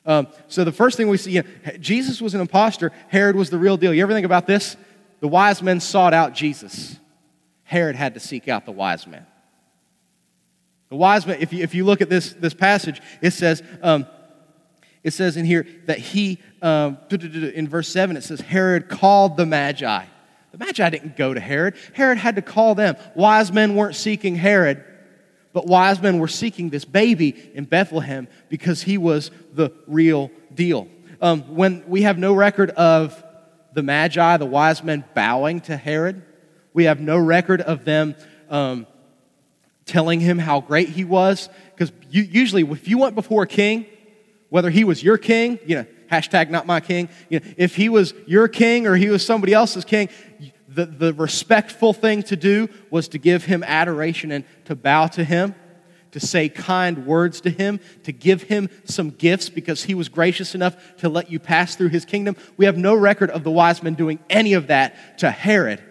Um, 0.05 0.27
so 0.47 0.63
the 0.63 0.71
first 0.71 0.97
thing 0.97 1.07
we 1.07 1.17
see, 1.17 1.31
you 1.31 1.43
know, 1.43 1.71
Jesus 1.79 2.21
was 2.21 2.35
an 2.35 2.41
impostor. 2.41 2.91
Herod 3.07 3.35
was 3.35 3.49
the 3.49 3.57
real 3.57 3.75
deal. 3.75 3.93
You 3.93 4.03
ever 4.03 4.13
think 4.13 4.25
about 4.25 4.45
this? 4.45 4.77
The 5.19 5.27
wise 5.27 5.61
men 5.61 5.79
sought 5.79 6.13
out 6.13 6.33
Jesus. 6.33 6.97
Herod 7.65 7.95
had 7.95 8.13
to 8.13 8.19
seek 8.19 8.47
out 8.47 8.65
the 8.65 8.71
wise 8.71 9.05
men. 9.05 9.25
The 10.89 10.95
wise 10.95 11.25
men, 11.25 11.41
if 11.41 11.51
you, 11.51 11.63
if 11.63 11.75
you 11.75 11.83
look 11.83 12.01
at 12.01 12.09
this, 12.09 12.33
this 12.33 12.53
passage, 12.53 13.01
it 13.21 13.31
says, 13.31 13.61
um, 13.81 14.05
it 15.03 15.11
says 15.11 15.35
in 15.35 15.45
here 15.45 15.67
that 15.85 15.97
he, 15.97 16.39
um, 16.61 16.97
in 17.11 17.67
verse 17.67 17.89
7, 17.89 18.15
it 18.17 18.23
says, 18.23 18.39
Herod 18.39 18.87
called 18.87 19.35
the 19.35 19.45
Magi. 19.45 20.05
The 20.51 20.57
Magi 20.57 20.89
didn't 20.89 21.17
go 21.17 21.33
to 21.33 21.39
Herod. 21.39 21.75
Herod 21.93 22.17
had 22.17 22.35
to 22.37 22.41
call 22.41 22.75
them. 22.75 22.95
Wise 23.15 23.51
men 23.51 23.75
weren't 23.75 23.95
seeking 23.95 24.35
Herod, 24.35 24.83
but 25.51 25.67
wise 25.67 26.01
men 26.01 26.19
were 26.19 26.27
seeking 26.27 26.69
this 26.69 26.85
baby 26.85 27.35
in 27.53 27.65
Bethlehem 27.65 28.27
because 28.47 28.83
he 28.83 28.97
was 28.97 29.31
the 29.53 29.71
real 29.87 30.31
deal. 30.53 30.87
Um, 31.21 31.55
when 31.55 31.83
we 31.87 32.03
have 32.03 32.17
no 32.17 32.33
record 32.33 32.69
of 32.71 33.21
the 33.73 33.83
Magi, 33.83 34.37
the 34.37 34.45
wise 34.45 34.83
men, 34.83 35.03
bowing 35.13 35.61
to 35.61 35.75
Herod, 35.75 36.23
we 36.75 36.83
have 36.83 36.99
no 36.99 37.17
record 37.17 37.61
of 37.61 37.85
them 37.85 38.15
um, 38.49 38.85
telling 39.85 40.19
him 40.19 40.37
how 40.37 40.59
great 40.59 40.89
he 40.89 41.05
was. 41.05 41.49
Because 41.73 41.91
usually, 42.11 42.63
if 42.63 42.87
you 42.87 42.97
went 42.99 43.15
before 43.15 43.43
a 43.43 43.47
king, 43.47 43.85
whether 44.49 44.69
he 44.69 44.83
was 44.83 45.01
your 45.01 45.17
king, 45.17 45.57
you 45.65 45.77
know, 45.77 45.85
hashtag 46.11 46.49
not 46.49 46.67
my 46.67 46.81
king, 46.81 47.07
you 47.29 47.39
know, 47.39 47.45
if 47.57 47.77
he 47.77 47.87
was 47.87 48.13
your 48.27 48.49
king 48.49 48.85
or 48.87 48.95
he 48.95 49.07
was 49.07 49.25
somebody 49.25 49.53
else's 49.53 49.85
king, 49.85 50.09
the, 50.67 50.85
the 50.85 51.13
respectful 51.13 51.93
thing 51.93 52.21
to 52.23 52.35
do 52.35 52.67
was 52.89 53.07
to 53.07 53.17
give 53.17 53.45
him 53.45 53.63
adoration 53.63 54.31
and 54.31 54.43
to 54.65 54.75
bow 54.75 55.07
to 55.07 55.23
him, 55.23 55.55
to 56.11 56.19
say 56.19 56.49
kind 56.49 57.05
words 57.05 57.39
to 57.41 57.49
him, 57.49 57.79
to 58.03 58.11
give 58.11 58.43
him 58.43 58.69
some 58.83 59.11
gifts 59.11 59.47
because 59.47 59.83
he 59.83 59.95
was 59.95 60.09
gracious 60.09 60.53
enough 60.53 60.75
to 60.97 61.07
let 61.07 61.31
you 61.31 61.39
pass 61.39 61.77
through 61.77 61.89
his 61.89 62.03
kingdom. 62.03 62.35
We 62.57 62.65
have 62.65 62.77
no 62.77 62.93
record 62.95 63.29
of 63.29 63.45
the 63.45 63.51
wise 63.51 63.81
men 63.81 63.93
doing 63.93 64.19
any 64.29 64.53
of 64.53 64.67
that 64.67 65.19
to 65.19 65.31
Herod. 65.31 65.81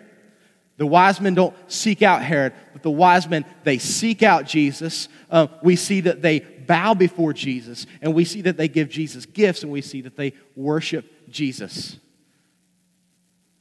The 0.76 0.86
wise 0.86 1.20
men 1.20 1.34
don't 1.34 1.54
seek 1.70 2.02
out 2.02 2.22
Herod, 2.22 2.52
but 2.72 2.82
the 2.82 2.90
wise 2.90 3.28
men, 3.28 3.44
they 3.62 3.78
seek 3.78 4.22
out 4.22 4.44
Jesus. 4.44 5.08
Uh, 5.30 5.46
we 5.62 5.76
see 5.76 6.00
that 6.02 6.20
they 6.20 6.40
bow 6.40 6.94
before 6.94 7.32
Jesus, 7.32 7.86
and 8.02 8.14
we 8.14 8.24
see 8.24 8.42
that 8.42 8.56
they 8.56 8.68
give 8.68 8.88
Jesus 8.88 9.26
gifts, 9.26 9.62
and 9.62 9.70
we 9.70 9.80
see 9.80 10.00
that 10.02 10.16
they 10.16 10.32
worship 10.56 11.30
Jesus 11.30 11.96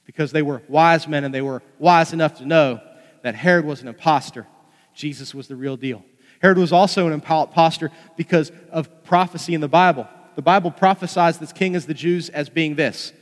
because 0.06 0.32
they 0.32 0.42
were 0.42 0.62
wise 0.68 1.08
men 1.08 1.24
and 1.24 1.34
they 1.34 1.42
were 1.42 1.62
wise 1.80 2.14
enough 2.14 2.38
to 2.38 2.46
know 2.46 2.80
that 3.22 3.36
Herod 3.36 3.66
was 3.66 3.82
an 3.82 3.88
impostor. 3.88 4.46
Jesus 4.94 5.34
was 5.34 5.48
the 5.48 5.56
real 5.56 5.78
deal. 5.78 6.04
Herod 6.42 6.58
was 6.58 6.74
also 6.74 7.08
an 7.08 7.14
impostor 7.14 7.90
because 8.18 8.52
of 8.70 9.04
prophecy 9.04 9.54
in 9.54 9.62
the 9.62 9.68
Bible. 9.68 10.08
The 10.36 10.42
Bible 10.42 10.72
prophesies 10.72 11.38
this 11.38 11.54
king 11.54 11.76
as 11.76 11.86
the 11.86 11.94
Jews 11.94 12.30
as 12.30 12.50
being 12.50 12.76
this 12.76 13.14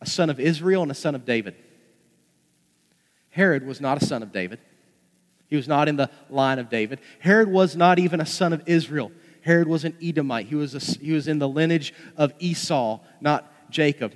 a 0.00 0.06
son 0.06 0.28
of 0.28 0.38
Israel 0.38 0.82
and 0.82 0.90
a 0.90 0.94
son 0.94 1.14
of 1.14 1.24
David. 1.24 1.54
Herod 3.34 3.66
was 3.66 3.80
not 3.80 4.00
a 4.00 4.06
son 4.06 4.22
of 4.22 4.30
David. 4.30 4.60
He 5.48 5.56
was 5.56 5.66
not 5.66 5.88
in 5.88 5.96
the 5.96 6.08
line 6.30 6.60
of 6.60 6.70
David. 6.70 7.00
Herod 7.18 7.48
was 7.50 7.74
not 7.74 7.98
even 7.98 8.20
a 8.20 8.26
son 8.26 8.52
of 8.52 8.62
Israel. 8.66 9.10
Herod 9.40 9.66
was 9.66 9.84
an 9.84 9.96
Edomite. 10.00 10.46
He 10.46 10.54
was, 10.54 10.74
a, 10.76 11.00
he 11.00 11.10
was 11.10 11.26
in 11.26 11.40
the 11.40 11.48
lineage 11.48 11.92
of 12.16 12.32
Esau, 12.38 13.00
not 13.20 13.52
Jacob. 13.70 14.14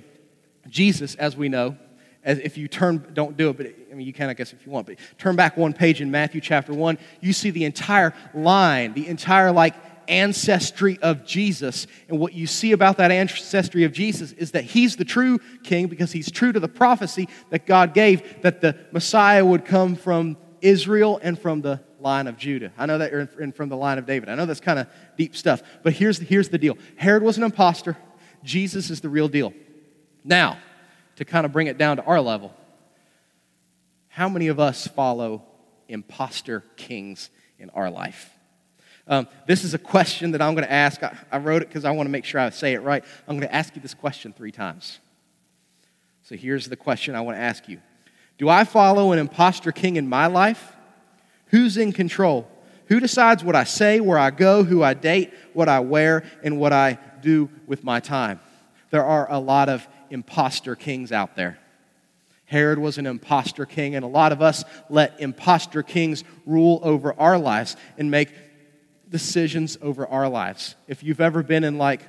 Jesus, 0.69 1.15
as 1.15 1.35
we 1.35 1.49
know, 1.49 1.77
as 2.23 2.39
if 2.39 2.57
you 2.57 2.69
turn, 2.69 3.11
don't 3.13 3.35
do 3.35 3.49
it, 3.49 3.57
but 3.57 3.67
I 3.91 3.93
mean, 3.93 4.07
you 4.07 4.13
can, 4.13 4.29
I 4.29 4.33
guess, 4.33 4.53
if 4.53 4.65
you 4.65 4.71
want, 4.71 4.87
but 4.87 4.95
turn 5.17 5.35
back 5.35 5.57
one 5.57 5.73
page 5.73 5.99
in 5.99 6.09
Matthew 6.09 6.39
chapter 6.39 6.73
1, 6.73 6.97
you 7.19 7.33
see 7.33 7.49
the 7.49 7.65
entire 7.65 8.13
line, 8.33 8.93
the 8.93 9.07
entire, 9.07 9.51
like, 9.51 9.75
ancestry 10.09 10.97
of 11.01 11.25
Jesus. 11.25 11.87
And 12.09 12.19
what 12.19 12.33
you 12.33 12.47
see 12.47 12.71
about 12.71 12.97
that 12.97 13.11
ancestry 13.11 13.83
of 13.83 13.93
Jesus 13.93 14.31
is 14.33 14.51
that 14.51 14.63
he's 14.65 14.95
the 14.95 15.05
true 15.05 15.39
king 15.63 15.87
because 15.87 16.11
he's 16.11 16.31
true 16.31 16.51
to 16.51 16.59
the 16.59 16.67
prophecy 16.67 17.29
that 17.51 17.65
God 17.65 17.93
gave 17.93 18.41
that 18.41 18.61
the 18.61 18.77
Messiah 18.91 19.45
would 19.45 19.65
come 19.65 19.95
from 19.95 20.37
Israel 20.61 21.19
and 21.21 21.39
from 21.39 21.61
the 21.61 21.79
line 21.99 22.27
of 22.27 22.37
Judah. 22.37 22.71
I 22.77 22.85
know 22.85 22.97
that, 22.97 23.11
you're 23.11 23.29
and 23.39 23.55
from 23.55 23.69
the 23.69 23.77
line 23.77 23.97
of 23.97 24.05
David. 24.05 24.29
I 24.29 24.35
know 24.35 24.45
that's 24.45 24.59
kind 24.59 24.79
of 24.79 24.87
deep 25.17 25.35
stuff, 25.35 25.61
but 25.83 25.93
here's, 25.93 26.17
here's 26.17 26.49
the 26.49 26.57
deal 26.57 26.77
Herod 26.97 27.23
was 27.23 27.37
an 27.37 27.43
impostor, 27.43 27.97
Jesus 28.43 28.89
is 28.89 29.01
the 29.01 29.09
real 29.09 29.27
deal. 29.27 29.53
Now, 30.23 30.57
to 31.17 31.25
kind 31.25 31.45
of 31.45 31.51
bring 31.51 31.67
it 31.67 31.77
down 31.77 31.97
to 31.97 32.03
our 32.03 32.21
level, 32.21 32.53
how 34.07 34.29
many 34.29 34.47
of 34.47 34.59
us 34.59 34.87
follow 34.87 35.43
imposter 35.87 36.63
kings 36.75 37.29
in 37.57 37.69
our 37.71 37.89
life? 37.89 38.31
Um, 39.09 39.27
this 39.47 39.63
is 39.63 39.73
a 39.73 39.79
question 39.79 40.31
that 40.31 40.41
I'm 40.41 40.53
going 40.53 40.67
to 40.67 40.71
ask. 40.71 41.01
I, 41.01 41.17
I 41.31 41.39
wrote 41.39 41.63
it 41.63 41.67
because 41.67 41.83
I 41.83 41.91
want 41.91 42.05
to 42.05 42.11
make 42.11 42.25
sure 42.25 42.39
I 42.39 42.51
say 42.51 42.73
it 42.73 42.83
right. 42.83 43.03
I'm 43.27 43.37
going 43.37 43.49
to 43.49 43.53
ask 43.53 43.75
you 43.75 43.81
this 43.81 43.95
question 43.95 44.31
three 44.31 44.51
times. 44.51 44.99
So 46.21 46.35
here's 46.35 46.69
the 46.69 46.75
question 46.75 47.15
I 47.15 47.21
want 47.21 47.35
to 47.35 47.41
ask 47.41 47.67
you 47.67 47.81
Do 48.37 48.47
I 48.47 48.63
follow 48.63 49.11
an 49.11 49.17
imposter 49.17 49.71
king 49.71 49.95
in 49.95 50.07
my 50.07 50.27
life? 50.27 50.73
Who's 51.47 51.75
in 51.75 51.91
control? 51.91 52.47
Who 52.85 52.99
decides 52.99 53.43
what 53.43 53.55
I 53.55 53.63
say, 53.63 53.99
where 53.99 54.19
I 54.19 54.29
go, 54.29 54.63
who 54.63 54.83
I 54.83 54.93
date, 54.93 55.33
what 55.53 55.67
I 55.69 55.79
wear, 55.79 56.23
and 56.43 56.59
what 56.59 56.71
I 56.71 56.99
do 57.21 57.49
with 57.65 57.83
my 57.83 57.99
time? 57.99 58.39
There 58.91 59.03
are 59.03 59.31
a 59.31 59.39
lot 59.39 59.69
of 59.69 59.87
impostor 60.11 60.75
kings 60.75 61.11
out 61.11 61.35
there. 61.35 61.57
Herod 62.45 62.79
was 62.79 62.97
an 62.97 63.05
impostor 63.05 63.65
king, 63.67 63.95
and 63.95 64.03
a 64.03 64.07
lot 64.07 64.31
of 64.31 64.41
us 64.41 64.63
let 64.89 65.19
impostor 65.19 65.83
kings 65.83 66.23
rule 66.47 66.79
over 66.83 67.13
our 67.19 67.37
lives 67.37 67.75
and 67.97 68.09
make 68.09 68.29
decisions 69.09 69.77
over 69.81 70.07
our 70.07 70.29
lives. 70.29 70.75
If 70.87 71.03
you've 71.03 71.21
ever 71.21 71.43
been 71.43 71.63
in 71.63 71.77
like 71.77 72.01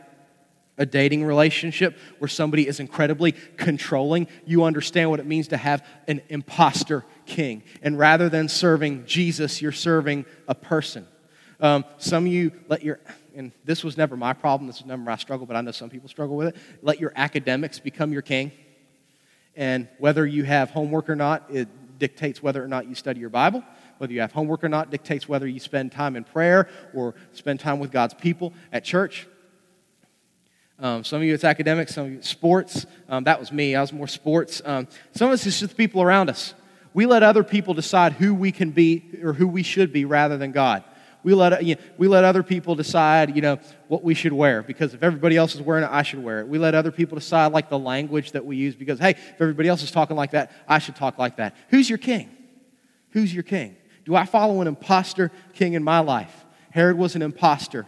a 0.79 0.87
dating 0.87 1.25
relationship 1.25 1.97
where 2.19 2.29
somebody 2.29 2.67
is 2.67 2.81
incredibly 2.81 3.33
controlling, 3.57 4.27
you 4.47 4.65
understand 4.65 5.11
what 5.11 5.21
it 5.21 5.27
means 5.27 5.49
to 5.49 5.57
have 5.57 5.85
an 6.09 6.23
imposter 6.29 7.05
king. 7.27 7.63
And 7.83 7.99
rather 7.99 8.29
than 8.29 8.49
serving 8.49 9.07
Jesus, 9.07 9.61
you're 9.61 9.73
serving 9.73 10.25
a 10.49 10.55
person. 10.55 11.07
Um, 11.61 11.85
some 11.99 12.25
of 12.25 12.33
you 12.33 12.53
let 12.69 12.83
your 12.83 12.99
and 13.35 13.53
this 13.65 13.85
was 13.85 13.97
never 13.97 14.17
my 14.17 14.33
problem, 14.33 14.67
this 14.67 14.81
was 14.81 14.87
never 14.87 15.03
my 15.03 15.17
struggle, 15.17 15.47
but 15.47 15.57
I 15.57 15.61
know 15.61 15.71
some 15.71 15.91
people 15.91 16.09
struggle 16.09 16.37
with 16.37 16.49
it. 16.49 16.57
Let 16.83 17.01
your 17.01 17.13
academics 17.15 17.79
become 17.79 18.13
your 18.13 18.23
king. 18.23 18.53
And 19.57 19.89
whether 19.99 20.27
you 20.27 20.45
have 20.45 20.71
homework 20.71 21.09
or 21.09 21.17
not, 21.17 21.47
it 21.51 21.69
dictates 21.99 22.43
whether 22.43 22.63
or 22.63 22.69
not 22.69 22.89
you 22.89 22.95
study 22.95 23.21
your 23.21 23.31
Bible. 23.31 23.63
Whether 24.01 24.15
you 24.15 24.23
have 24.23 24.33
homework 24.33 24.65
or 24.65 24.71
not 24.71 24.91
dictates 24.91 25.29
whether 25.29 25.47
you 25.47 25.61
spend 25.61 25.93
time 25.93 26.17
in 26.17 26.25
prayer 26.25 26.71
or 26.95 27.15
spend 27.35 27.61
time 27.61 27.79
with 27.79 27.93
God's 27.93 28.15
people 28.15 28.55
at 28.73 28.83
church. 28.83 29.27
Um, 30.79 31.05
some 31.05 31.19
of 31.19 31.25
you, 31.25 31.35
it's 31.35 31.45
academics. 31.45 31.97
Some 31.97 32.07
of 32.07 32.13
you, 32.13 32.17
it's 32.17 32.29
sports. 32.31 32.87
Um, 33.11 33.25
that 33.25 33.39
was 33.39 33.53
me. 33.53 33.77
I 33.77 33.83
was 33.83 33.93
more 33.93 34.09
sports. 34.09 34.63
Um, 34.65 34.89
some 35.15 35.29
of 35.29 35.35
us, 35.35 35.45
it's 35.45 35.61
just 35.61 35.73
the 35.73 35.77
people 35.77 36.01
around 36.01 36.31
us. 36.31 36.55
We 36.95 37.05
let 37.05 37.23
other 37.23 37.45
people 37.45 37.75
decide 37.75 38.15
who 38.15 38.35
we 38.35 38.53
can 38.53 38.71
be 38.71 39.05
or 39.23 39.35
who 39.35 39.47
we 39.47 39.63
should 39.63 39.93
be 39.93 40.07
rather 40.07 40.39
than 40.39 40.53
God. 40.53 40.83
We 41.23 41.35
let, 41.35 41.63
you 41.63 41.75
know, 41.75 41.81
we 41.99 42.09
let 42.09 42.25
other 42.25 42.43
people 42.43 42.75
decide, 42.75 43.37
you 43.37 43.43
know, 43.43 43.59
what 43.89 44.03
we 44.03 44.15
should 44.15 44.33
wear 44.33 44.63
because 44.63 44.95
if 44.95 45.03
everybody 45.03 45.37
else 45.37 45.55
is 45.55 45.61
wearing 45.61 45.85
it, 45.85 45.91
I 45.93 46.05
should 46.05 46.25
wear 46.25 46.41
it. 46.41 46.49
We 46.49 46.57
let 46.57 46.75
other 46.75 46.91
people 46.91 47.17
decide, 47.17 47.53
like, 47.53 47.69
the 47.69 47.79
language 47.79 48.33
that 48.33 48.47
we 48.47 48.57
use 48.57 48.75
because, 48.75 48.99
hey, 48.99 49.11
if 49.11 49.41
everybody 49.41 49.69
else 49.69 49.83
is 49.83 49.91
talking 49.91 50.17
like 50.17 50.31
that, 50.31 50.53
I 50.67 50.79
should 50.79 50.97
talk 50.97 51.19
like 51.19 51.37
that. 51.37 51.55
Who's 51.69 51.91
your 51.91 51.99
king? 51.99 52.31
Who's 53.11 53.35
your 53.35 53.43
king? 53.43 53.77
Do 54.05 54.15
I 54.15 54.25
follow 54.25 54.61
an 54.61 54.67
impostor 54.67 55.31
king 55.55 55.75
in 55.75 55.85
my 55.85 56.01
life? 56.01 56.45
Herod 56.71 56.97
was 56.97 57.17
an 57.17 57.23
impostor 57.23 57.87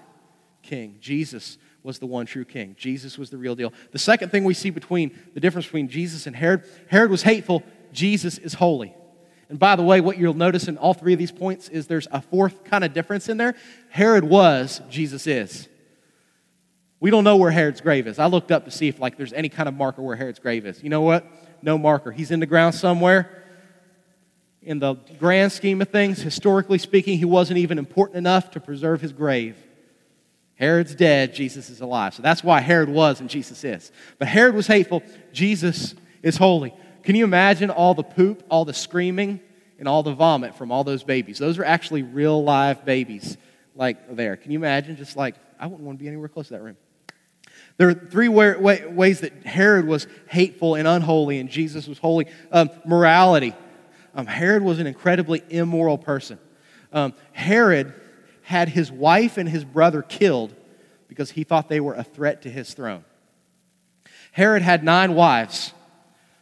king. 0.63 0.97
Jesus 1.01 1.59
was 1.83 1.99
the 1.99 2.07
one 2.07 2.27
true 2.27 2.45
king. 2.45 2.77
Jesus 2.79 3.19
was 3.19 3.31
the 3.31 3.39
real 3.39 3.55
deal. 3.55 3.73
The 3.91 3.99
second 3.99 4.31
thing 4.31 4.45
we 4.45 4.55
see 4.55 4.71
between 4.71 5.17
the 5.35 5.41
difference 5.41 5.67
between 5.67 5.89
Jesus 5.89 6.27
and 6.27 6.37
Herod 6.37 6.65
Herod 6.89 7.11
was 7.11 7.23
hateful, 7.23 7.63
Jesus 7.93 8.39
is 8.39 8.55
holy. 8.55 8.95
And 9.49 9.59
by 9.59 9.77
the 9.77 9.83
way, 9.83 10.01
what 10.01 10.17
you'll 10.17 10.33
notice 10.33 10.69
in 10.69 10.79
all 10.79 10.95
three 10.95 11.13
of 11.13 11.19
these 11.19 11.33
points 11.33 11.69
is 11.69 11.87
there's 11.87 12.09
a 12.11 12.23
fourth 12.23 12.65
kind 12.65 12.85
of 12.85 12.95
difference 12.95 13.29
in 13.29 13.37
there. 13.37 13.55
Herod 13.91 14.25
was, 14.25 14.81
Jesus 14.89 15.27
is. 15.27 15.69
We 17.01 17.11
don't 17.11 17.25
know 17.25 17.37
where 17.37 17.51
Herod's 17.51 17.81
grave 17.81 18.07
is. 18.07 18.19
I 18.19 18.27
looked 18.27 18.53
up 18.53 18.65
to 18.65 18.71
see 18.71 18.89
if 18.89 18.99
like 19.01 19.17
there's 19.17 19.33
any 19.33 19.49
kind 19.49 19.69
of 19.69 19.75
marker 19.75 20.01
where 20.01 20.17
Herod's 20.17 20.39
grave 20.39 20.65
is. 20.65 20.83
You 20.83 20.89
know 20.89 21.01
what? 21.01 21.27
No 21.61 21.77
marker. 21.77 22.13
He's 22.13 22.31
in 22.31 22.41
the 22.41 22.47
ground 22.47 22.75
somewhere. 22.75 23.42
In 24.63 24.79
the 24.79 24.95
grand 25.19 25.51
scheme 25.51 25.83
of 25.83 25.89
things, 25.89 26.21
historically 26.23 26.79
speaking, 26.79 27.19
he 27.19 27.25
wasn't 27.25 27.59
even 27.59 27.79
important 27.79 28.19
enough 28.19 28.53
to 28.53 28.61
preserve 28.61 29.01
his 29.01 29.13
grave. 29.13 29.57
Herod's 30.55 30.95
dead, 30.95 31.35
Jesus 31.35 31.69
is 31.71 31.81
alive. 31.81 32.15
So 32.15 32.23
that's 32.23 32.45
why 32.45 32.61
Herod 32.61 32.89
was 32.89 33.21
and 33.21 33.29
Jesus 33.29 33.65
is. 33.65 33.91
But 34.19 34.29
Herod 34.29 34.55
was 34.55 34.69
hateful, 34.69 35.03
Jesus 35.33 35.97
is 36.23 36.37
holy. 36.37 36.73
Can 37.03 37.17
you 37.17 37.25
imagine 37.25 37.71
all 37.71 37.95
the 37.95 38.05
poop, 38.05 38.45
all 38.49 38.65
the 38.65 38.73
screaming, 38.73 39.41
and 39.81 39.89
all 39.89 40.05
the 40.05 40.15
vomit 40.15 40.55
from 40.55 40.71
all 40.71 40.85
those 40.85 41.03
babies? 41.03 41.39
Those 41.39 41.59
are 41.59 41.65
actually 41.65 42.03
real 42.03 42.45
live 42.45 42.85
babies, 42.85 43.37
like 43.75 44.15
there. 44.15 44.37
Can 44.37 44.53
you 44.53 44.59
imagine? 44.59 44.97
Just 44.97 45.17
like, 45.17 45.35
I 45.59 45.67
wouldn't 45.67 45.85
want 45.85 45.99
to 45.99 46.03
be 46.03 46.07
anywhere 46.07 46.29
close 46.29 46.47
to 46.49 46.55
that 46.55 46.63
room. 46.63 46.77
There 47.79 47.89
are 47.89 47.95
three 47.95 48.29
ways 48.29 49.21
that 49.21 49.33
Herod 49.45 49.87
was 49.87 50.07
hateful 50.29 50.77
and 50.77 50.87
unholy, 50.87 51.41
and 51.41 51.49
Jesus 51.49 51.89
was 51.89 51.99
holy. 51.99 52.29
Um, 52.53 52.71
morality. 52.87 53.55
Um, 54.15 54.27
Herod 54.27 54.63
was 54.63 54.79
an 54.79 54.87
incredibly 54.87 55.43
immoral 55.49 55.99
person. 55.99 56.39
Um, 56.93 57.15
Herod 57.33 57.95
had 58.43 58.69
his 58.69 58.93
wife 58.93 59.39
and 59.39 59.49
his 59.49 59.65
brother 59.65 60.03
killed 60.03 60.55
because 61.09 61.31
he 61.31 61.45
thought 61.45 61.69
they 61.69 61.81
were 61.81 61.95
a 61.95 62.05
threat 62.05 62.43
to 62.43 62.51
his 62.51 62.75
throne. 62.75 63.05
Herod 64.33 64.63
had 64.63 64.83
nine 64.83 65.15
wives. 65.15 65.73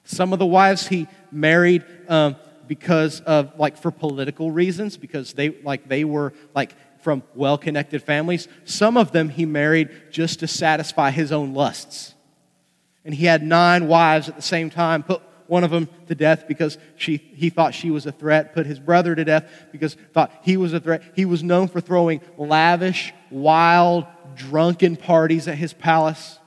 Some 0.04 0.32
of 0.32 0.38
the 0.38 0.46
wives 0.46 0.88
he 0.88 1.08
married 1.30 1.84
um, 2.08 2.36
because 2.66 3.20
of, 3.20 3.58
like, 3.58 3.76
for 3.76 3.90
political 3.90 4.50
reasons, 4.50 4.96
because 4.96 5.32
they, 5.32 5.50
like, 5.50 5.88
they 5.88 6.04
were, 6.04 6.32
like, 6.54 6.74
from 7.02 7.22
well 7.34 7.58
connected 7.58 8.02
families. 8.02 8.48
Some 8.64 8.96
of 8.96 9.12
them 9.12 9.28
he 9.28 9.46
married 9.46 9.90
just 10.10 10.40
to 10.40 10.46
satisfy 10.46 11.10
his 11.10 11.32
own 11.32 11.54
lusts. 11.54 12.14
And 13.04 13.14
he 13.14 13.26
had 13.26 13.42
nine 13.42 13.88
wives 13.88 14.28
at 14.28 14.36
the 14.36 14.42
same 14.42 14.70
time, 14.70 15.02
put 15.02 15.22
one 15.50 15.64
of 15.64 15.70
them 15.70 15.88
to 16.06 16.14
death 16.14 16.46
because 16.46 16.78
she, 16.96 17.16
he 17.16 17.50
thought 17.50 17.74
she 17.74 17.90
was 17.90 18.06
a 18.06 18.12
threat, 18.12 18.54
put 18.54 18.66
his 18.66 18.78
brother 18.78 19.14
to 19.14 19.24
death 19.24 19.50
because 19.72 19.94
thought 20.12 20.32
he 20.42 20.56
was 20.56 20.72
a 20.72 20.80
threat. 20.80 21.02
He 21.16 21.24
was 21.24 21.42
known 21.42 21.66
for 21.66 21.80
throwing 21.80 22.20
lavish, 22.38 23.12
wild, 23.30 24.06
drunken 24.36 24.96
parties 24.96 25.48
at 25.48 25.58
his 25.58 25.72
palace. 25.72 26.38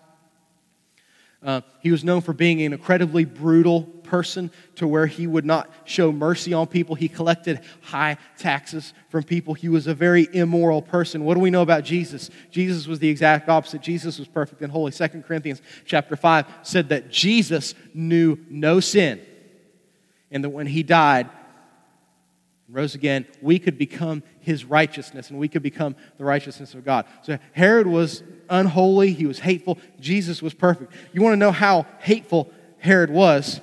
Uh, 1.44 1.62
he 1.82 1.92
was 1.92 2.04
known 2.04 2.22
for 2.22 2.32
being 2.32 2.62
an 2.62 2.72
incredibly 2.72 3.26
brutal 3.26 3.93
person 4.14 4.52
to 4.76 4.88
where 4.88 5.08
he 5.08 5.26
would 5.26 5.44
not 5.44 5.68
show 5.86 6.12
mercy 6.12 6.54
on 6.54 6.68
people. 6.68 6.94
He 6.94 7.10
collected 7.10 7.62
high 7.82 8.18
taxes 8.38 8.94
from 9.10 9.24
people. 9.24 9.56
He 9.56 9.70
was 9.70 9.88
a 9.88 9.96
very 9.96 10.28
immoral 10.34 10.84
person. 10.84 11.26
What 11.26 11.34
do 11.34 11.40
we 11.40 11.50
know 11.50 11.64
about 11.64 11.84
Jesus? 11.84 12.30
Jesus 12.52 12.86
was 12.86 13.00
the 13.00 13.10
exact 13.10 13.50
opposite. 13.50 13.82
Jesus 13.82 14.20
was 14.20 14.28
perfect 14.28 14.62
and 14.62 14.72
holy. 14.72 14.92
2 14.92 15.08
Corinthians 15.26 15.64
chapter 15.86 16.16
5 16.16 16.46
said 16.62 16.90
that 16.90 17.10
Jesus 17.10 17.74
knew 17.96 18.38
no 18.52 18.80
sin 18.80 19.20
and 20.30 20.44
that 20.44 20.52
when 20.52 20.68
he 20.68 20.84
died, 20.84 21.28
rose 22.70 22.94
again, 22.94 23.26
we 23.42 23.58
could 23.58 23.80
become 23.80 24.22
his 24.42 24.64
righteousness 24.64 25.32
and 25.32 25.40
we 25.40 25.48
could 25.48 25.64
become 25.64 25.96
the 26.20 26.24
righteousness 26.24 26.76
of 26.76 26.86
God. 26.86 27.08
So 27.24 27.40
Herod 27.54 27.88
was 27.88 28.22
unholy, 28.48 29.14
he 29.14 29.26
was 29.26 29.40
hateful. 29.40 29.80
Jesus 30.00 30.40
was 30.40 30.54
perfect. 30.54 30.94
You 31.14 31.24
want 31.24 31.34
to 31.34 31.38
know 31.38 31.52
how 31.52 31.88
hateful 31.98 32.52
Herod 32.78 33.10
was? 33.10 33.60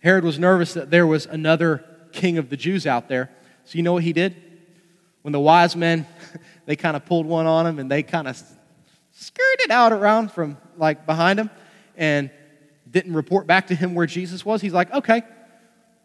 Herod 0.00 0.24
was 0.24 0.38
nervous 0.38 0.74
that 0.74 0.90
there 0.90 1.06
was 1.06 1.26
another 1.26 1.84
king 2.12 2.38
of 2.38 2.50
the 2.50 2.56
Jews 2.56 2.86
out 2.86 3.08
there. 3.08 3.30
So 3.64 3.76
you 3.76 3.82
know 3.82 3.92
what 3.92 4.02
he 4.02 4.12
did? 4.12 4.34
When 5.22 5.32
the 5.32 5.40
wise 5.40 5.76
men, 5.76 6.06
they 6.66 6.76
kind 6.76 6.96
of 6.96 7.04
pulled 7.04 7.26
one 7.26 7.46
on 7.46 7.66
him 7.66 7.78
and 7.78 7.90
they 7.90 8.02
kind 8.02 8.26
of 8.26 8.40
skirted 9.12 9.70
out 9.70 9.92
around 9.92 10.32
from 10.32 10.56
like 10.76 11.06
behind 11.06 11.38
him 11.38 11.50
and 11.96 12.30
didn't 12.90 13.14
report 13.14 13.46
back 13.46 13.68
to 13.68 13.74
him 13.74 13.94
where 13.94 14.06
Jesus 14.06 14.44
was. 14.44 14.60
He's 14.60 14.72
like, 14.72 14.92
okay, 14.92 15.22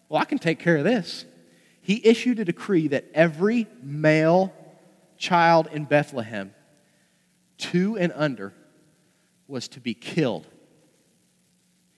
well, 0.09 0.21
I 0.21 0.25
can 0.25 0.37
take 0.37 0.59
care 0.59 0.77
of 0.77 0.83
this 0.83 1.25
he 1.85 2.01
issued 2.03 2.39
a 2.39 2.45
decree 2.45 2.87
that 2.87 3.05
every 3.13 3.67
male 3.83 4.51
child 5.19 5.67
in 5.71 5.85
Bethlehem, 5.85 6.51
two 7.59 7.95
and 7.95 8.11
under, 8.15 8.55
was 9.47 9.67
to 9.67 9.79
be 9.79 9.93
killed. 9.93 10.47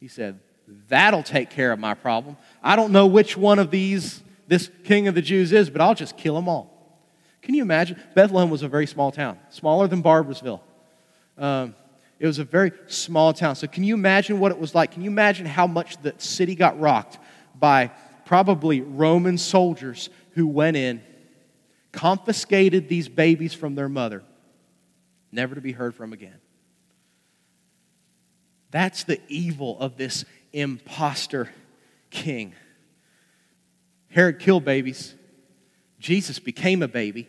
He 0.01 0.09
said, 0.09 0.41
That'll 0.89 1.23
take 1.23 1.49
care 1.49 1.71
of 1.71 1.79
my 1.79 1.93
problem. 1.93 2.37
I 2.61 2.75
don't 2.75 2.91
know 2.91 3.07
which 3.07 3.37
one 3.37 3.59
of 3.59 3.71
these 3.71 4.21
this 4.47 4.69
king 4.85 5.07
of 5.07 5.15
the 5.15 5.21
Jews 5.21 5.51
is, 5.51 5.69
but 5.69 5.81
I'll 5.81 5.95
just 5.95 6.17
kill 6.17 6.35
them 6.35 6.47
all. 6.47 6.73
Can 7.41 7.53
you 7.53 7.61
imagine? 7.61 8.01
Bethlehem 8.15 8.49
was 8.49 8.63
a 8.63 8.67
very 8.67 8.87
small 8.87 9.11
town, 9.11 9.37
smaller 9.49 9.87
than 9.87 10.01
Barboursville. 10.01 10.61
Um, 11.37 11.75
it 12.19 12.25
was 12.25 12.39
a 12.39 12.43
very 12.43 12.71
small 12.87 13.33
town. 13.33 13.55
So, 13.55 13.67
can 13.67 13.83
you 13.83 13.93
imagine 13.93 14.39
what 14.39 14.51
it 14.51 14.59
was 14.59 14.73
like? 14.73 14.91
Can 14.91 15.01
you 15.01 15.09
imagine 15.09 15.45
how 15.45 15.67
much 15.67 16.01
the 16.01 16.13
city 16.17 16.55
got 16.55 16.79
rocked 16.79 17.19
by 17.55 17.91
probably 18.27 18.81
Roman 18.81 19.37
soldiers 19.37 20.09
who 20.31 20.47
went 20.47 20.77
in, 20.77 21.01
confiscated 21.91 22.89
these 22.89 23.07
babies 23.07 23.53
from 23.53 23.75
their 23.75 23.89
mother, 23.89 24.23
never 25.31 25.55
to 25.55 25.61
be 25.61 25.71
heard 25.71 25.95
from 25.95 26.13
again. 26.13 26.39
That's 28.69 29.03
the 29.05 29.19
evil 29.29 29.79
of 29.79 29.97
this 29.97 30.25
impostor 30.53 31.49
king. 32.09 32.53
Herod 34.09 34.39
killed 34.39 34.65
babies. 34.65 35.15
Jesus 35.99 36.39
became 36.39 36.81
a 36.81 36.87
baby 36.87 37.27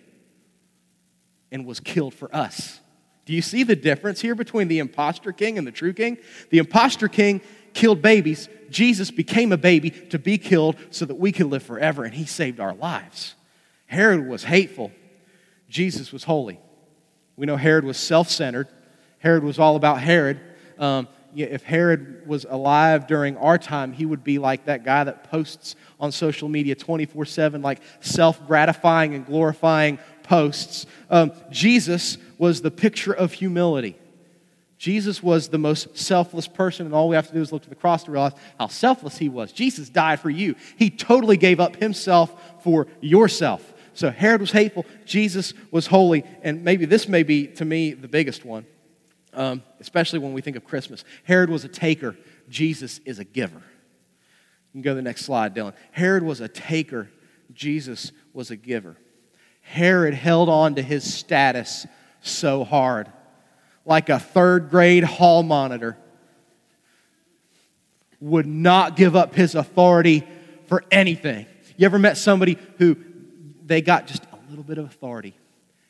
and 1.50 1.66
was 1.66 1.81
killed 1.81 2.14
for 2.14 2.35
us. 2.35 2.81
Do 3.24 3.35
you 3.35 3.42
see 3.42 3.62
the 3.62 3.76
difference 3.76 4.20
here 4.20 4.35
between 4.35 4.68
the 4.68 4.78
impostor 4.78 5.33
king 5.33 5.59
and 5.59 5.66
the 5.66 5.72
true 5.72 5.92
king? 5.92 6.18
The 6.50 6.59
impostor 6.59 7.09
king 7.09 7.42
killed 7.74 8.02
babies, 8.02 8.48
Jesus 8.70 9.11
became 9.11 9.52
a 9.52 9.57
baby 9.57 9.90
to 9.90 10.18
be 10.18 10.38
killed 10.38 10.76
so 10.90 11.04
that 11.04 11.14
we 11.14 11.33
could 11.33 11.46
live 11.46 11.62
forever, 11.62 12.04
and 12.04 12.14
he 12.14 12.24
saved 12.24 12.61
our 12.61 12.74
lives. 12.74 13.35
Herod 13.87 14.26
was 14.26 14.44
hateful, 14.44 14.92
Jesus 15.68 16.12
was 16.12 16.24
holy. 16.24 16.59
We 17.37 17.46
know 17.46 17.57
Herod 17.57 17.85
was 17.85 17.96
self 17.96 18.31
centered, 18.31 18.68
Herod 19.18 19.44
was 19.44 19.59
all 19.59 19.76
about 19.76 20.00
Herod. 20.00 20.40
Um, 20.78 21.09
if 21.34 21.62
Herod 21.62 22.26
was 22.26 22.46
alive 22.48 23.06
during 23.06 23.36
our 23.36 23.58
time, 23.58 23.92
he 23.92 24.06
would 24.06 24.24
be 24.24 24.38
like 24.38 24.64
that 24.64 24.84
guy 24.84 25.04
that 25.04 25.30
posts 25.30 25.76
on 26.00 26.12
social 26.12 26.48
media 26.48 26.74
24 26.74 27.24
7, 27.24 27.62
like 27.62 27.80
self 28.00 28.46
gratifying 28.46 29.14
and 29.14 29.26
glorifying 29.26 29.98
posts. 30.22 30.86
Um, 31.10 31.32
Jesus 31.50 32.18
was 32.38 32.62
the 32.62 32.70
picture 32.70 33.12
of 33.12 33.32
humility. 33.32 33.96
Jesus 34.78 35.20
was 35.22 35.48
the 35.48 35.58
most 35.58 35.98
selfless 35.98 36.46
person, 36.46 36.86
and 36.86 36.94
all 36.94 37.08
we 37.08 37.16
have 37.16 37.26
to 37.26 37.34
do 37.34 37.40
is 37.40 37.52
look 37.52 37.62
to 37.62 37.68
the 37.68 37.74
cross 37.74 38.04
to 38.04 38.12
realize 38.12 38.32
how 38.60 38.68
selfless 38.68 39.18
he 39.18 39.28
was. 39.28 39.50
Jesus 39.50 39.88
died 39.88 40.20
for 40.20 40.30
you, 40.30 40.54
he 40.76 40.88
totally 40.88 41.36
gave 41.36 41.60
up 41.60 41.76
himself 41.76 42.62
for 42.62 42.86
yourself. 43.00 43.74
So 43.94 44.10
Herod 44.10 44.40
was 44.40 44.52
hateful, 44.52 44.86
Jesus 45.04 45.52
was 45.72 45.88
holy, 45.88 46.24
and 46.42 46.62
maybe 46.62 46.84
this 46.84 47.08
may 47.08 47.24
be, 47.24 47.48
to 47.48 47.64
me, 47.64 47.92
the 47.92 48.06
biggest 48.06 48.44
one, 48.44 48.64
um, 49.34 49.62
especially 49.80 50.18
when 50.18 50.32
we 50.32 50.40
think 50.40 50.56
of 50.56 50.64
Christmas. 50.64 51.04
Herod 51.24 51.50
was 51.50 51.64
a 51.64 51.68
taker, 51.68 52.16
Jesus 52.48 53.00
is 53.04 53.18
a 53.18 53.24
giver. 53.24 53.58
You 53.58 54.72
can 54.72 54.82
go 54.82 54.90
to 54.90 54.96
the 54.96 55.02
next 55.02 55.24
slide, 55.24 55.54
Dylan. 55.54 55.74
Herod 55.92 56.22
was 56.22 56.40
a 56.40 56.48
taker, 56.48 57.08
Jesus 57.52 58.12
was 58.32 58.50
a 58.50 58.56
giver. 58.56 58.96
Herod 59.62 60.14
held 60.14 60.48
on 60.48 60.76
to 60.76 60.82
his 60.82 61.12
status 61.12 61.86
so 62.20 62.64
hard 62.64 63.10
like 63.88 64.10
a 64.10 64.18
third 64.18 64.68
grade 64.68 65.02
hall 65.02 65.42
monitor, 65.42 65.96
would 68.20 68.46
not 68.46 68.96
give 68.96 69.16
up 69.16 69.34
his 69.34 69.54
authority 69.54 70.22
for 70.66 70.84
anything. 70.90 71.46
You 71.78 71.86
ever 71.86 71.98
met 71.98 72.18
somebody 72.18 72.58
who 72.76 72.98
they 73.64 73.80
got 73.80 74.06
just 74.06 74.24
a 74.24 74.50
little 74.50 74.62
bit 74.62 74.76
of 74.76 74.84
authority 74.84 75.34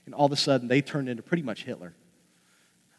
and 0.06 0.14
all 0.14 0.26
of 0.26 0.32
a 0.32 0.36
sudden 0.36 0.68
they 0.68 0.80
turned 0.80 1.08
into 1.08 1.24
pretty 1.24 1.42
much 1.42 1.64
Hitler? 1.64 1.92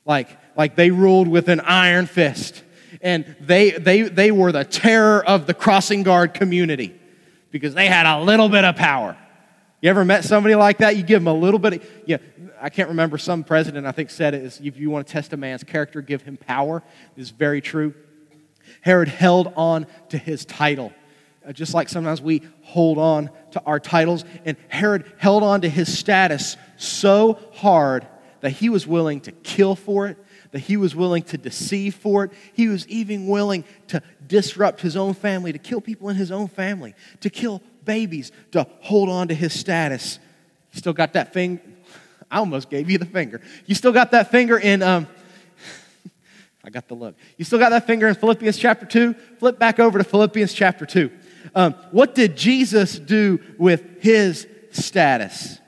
Like, 0.05 0.37
like 0.57 0.75
they 0.75 0.91
ruled 0.91 1.27
with 1.27 1.49
an 1.49 1.59
iron 1.59 2.05
fist. 2.05 2.63
And 3.01 3.35
they, 3.39 3.71
they, 3.71 4.01
they 4.03 4.31
were 4.31 4.51
the 4.51 4.65
terror 4.65 5.23
of 5.23 5.45
the 5.45 5.53
crossing 5.53 6.03
guard 6.03 6.33
community 6.33 6.99
because 7.51 7.73
they 7.73 7.87
had 7.87 8.05
a 8.05 8.21
little 8.21 8.49
bit 8.49 8.65
of 8.65 8.75
power. 8.75 9.17
You 9.81 9.89
ever 9.89 10.03
met 10.03 10.25
somebody 10.25 10.55
like 10.55 10.79
that? 10.79 10.97
You 10.97 11.03
give 11.03 11.21
them 11.21 11.27
a 11.27 11.33
little 11.33 11.59
bit 11.59 11.73
of, 11.73 11.89
yeah, 12.05 12.17
I 12.61 12.69
can't 12.69 12.89
remember, 12.89 13.17
some 13.17 13.43
president 13.43 13.87
I 13.87 13.91
think 13.91 14.09
said 14.09 14.33
it 14.33 14.43
is 14.43 14.59
if 14.61 14.77
you 14.77 14.89
want 14.89 15.07
to 15.07 15.13
test 15.13 15.31
a 15.31 15.37
man's 15.37 15.63
character, 15.63 16.01
give 16.01 16.23
him 16.23 16.35
power. 16.35 16.83
This 17.15 17.27
is 17.27 17.31
very 17.31 17.61
true. 17.61 17.93
Herod 18.81 19.07
held 19.07 19.53
on 19.55 19.87
to 20.09 20.17
his 20.17 20.45
title, 20.45 20.91
uh, 21.47 21.53
just 21.53 21.73
like 21.73 21.87
sometimes 21.87 22.21
we 22.21 22.41
hold 22.63 22.97
on 22.97 23.29
to 23.51 23.61
our 23.65 23.79
titles. 23.79 24.25
And 24.43 24.57
Herod 24.67 25.11
held 25.17 25.43
on 25.43 25.61
to 25.61 25.69
his 25.69 25.97
status 25.97 26.57
so 26.75 27.39
hard 27.53 28.05
that 28.41 28.51
he 28.51 28.69
was 28.69 28.87
willing 28.87 29.21
to 29.21 29.31
kill 29.31 29.75
for 29.75 30.07
it, 30.07 30.17
that 30.51 30.59
he 30.59 30.77
was 30.77 30.95
willing 30.95 31.23
to 31.23 31.37
deceive 31.37 31.95
for 31.95 32.25
it. 32.25 32.31
He 32.53 32.67
was 32.67 32.87
even 32.87 33.27
willing 33.27 33.63
to 33.87 34.01
disrupt 34.25 34.81
his 34.81 34.95
own 34.95 35.13
family, 35.13 35.51
to 35.51 35.59
kill 35.59 35.81
people 35.81 36.09
in 36.09 36.15
his 36.15 36.31
own 36.31 36.47
family, 36.47 36.95
to 37.21 37.29
kill 37.29 37.61
babies, 37.85 38.31
to 38.51 38.67
hold 38.81 39.09
on 39.09 39.27
to 39.27 39.33
his 39.33 39.57
status. 39.57 40.19
You 40.73 40.79
still 40.79 40.93
got 40.93 41.13
that 41.13 41.33
finger? 41.33 41.61
I 42.31 42.37
almost 42.37 42.69
gave 42.69 42.89
you 42.89 42.97
the 42.97 43.05
finger. 43.05 43.41
You 43.65 43.75
still 43.75 43.91
got 43.91 44.11
that 44.11 44.29
finger 44.29 44.57
in, 44.57 44.83
um, 44.83 45.07
I 46.63 46.69
got 46.69 46.87
the 46.87 46.93
look. 46.93 47.15
You 47.37 47.45
still 47.45 47.59
got 47.59 47.69
that 47.69 47.87
finger 47.87 48.07
in 48.07 48.15
Philippians 48.15 48.57
chapter 48.57 48.85
2? 48.85 49.13
Flip 49.39 49.57
back 49.57 49.79
over 49.79 49.97
to 49.97 50.03
Philippians 50.03 50.53
chapter 50.53 50.85
2. 50.85 51.09
Um, 51.55 51.73
what 51.91 52.15
did 52.15 52.37
Jesus 52.37 52.99
do 52.99 53.39
with 53.57 54.01
his 54.01 54.47
status? 54.71 55.59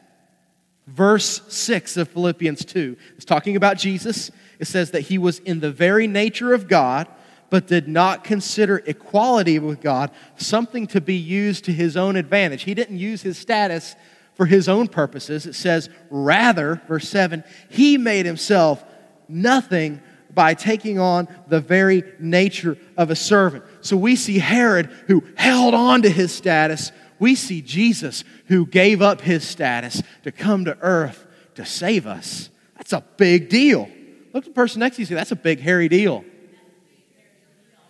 Verse 0.93 1.41
6 1.47 1.95
of 1.97 2.09
Philippians 2.09 2.65
2 2.65 2.97
is 3.17 3.25
talking 3.25 3.55
about 3.55 3.77
Jesus. 3.77 4.29
It 4.59 4.67
says 4.67 4.91
that 4.91 5.01
he 5.01 5.17
was 5.17 5.39
in 5.39 5.61
the 5.61 5.71
very 5.71 6.05
nature 6.05 6.53
of 6.53 6.67
God, 6.67 7.07
but 7.49 7.67
did 7.67 7.87
not 7.87 8.23
consider 8.23 8.83
equality 8.85 9.57
with 9.59 9.81
God 9.81 10.11
something 10.35 10.87
to 10.87 10.99
be 10.99 11.15
used 11.15 11.65
to 11.65 11.71
his 11.71 11.95
own 11.95 12.15
advantage. 12.17 12.63
He 12.63 12.73
didn't 12.73 12.97
use 12.97 13.21
his 13.21 13.37
status 13.37 13.95
for 14.33 14.45
his 14.45 14.67
own 14.67 14.87
purposes. 14.87 15.45
It 15.45 15.55
says, 15.55 15.89
rather, 16.09 16.81
verse 16.87 17.07
7, 17.07 17.43
he 17.69 17.97
made 17.97 18.25
himself 18.25 18.83
nothing 19.29 20.01
by 20.33 20.53
taking 20.53 20.99
on 20.99 21.27
the 21.47 21.61
very 21.61 22.03
nature 22.19 22.77
of 22.97 23.11
a 23.11 23.15
servant. 23.15 23.63
So 23.81 23.95
we 23.97 24.15
see 24.15 24.39
Herod 24.39 24.87
who 25.07 25.23
held 25.35 25.73
on 25.73 26.01
to 26.01 26.09
his 26.09 26.33
status. 26.33 26.91
We 27.21 27.35
see 27.35 27.61
Jesus 27.61 28.23
who 28.47 28.65
gave 28.65 28.99
up 28.99 29.21
his 29.21 29.47
status 29.47 30.01
to 30.23 30.31
come 30.31 30.65
to 30.65 30.75
earth 30.81 31.27
to 31.53 31.63
save 31.63 32.07
us. 32.07 32.49
That's 32.75 32.93
a 32.93 33.03
big 33.15 33.47
deal. 33.47 33.91
Look 34.33 34.45
at 34.45 34.45
the 34.45 34.55
person 34.55 34.79
next 34.79 34.95
to 34.95 35.03
you 35.03 35.05
say, 35.05 35.13
That's 35.13 35.31
a 35.31 35.35
big, 35.35 35.59
hairy 35.59 35.87
deal. 35.87 36.25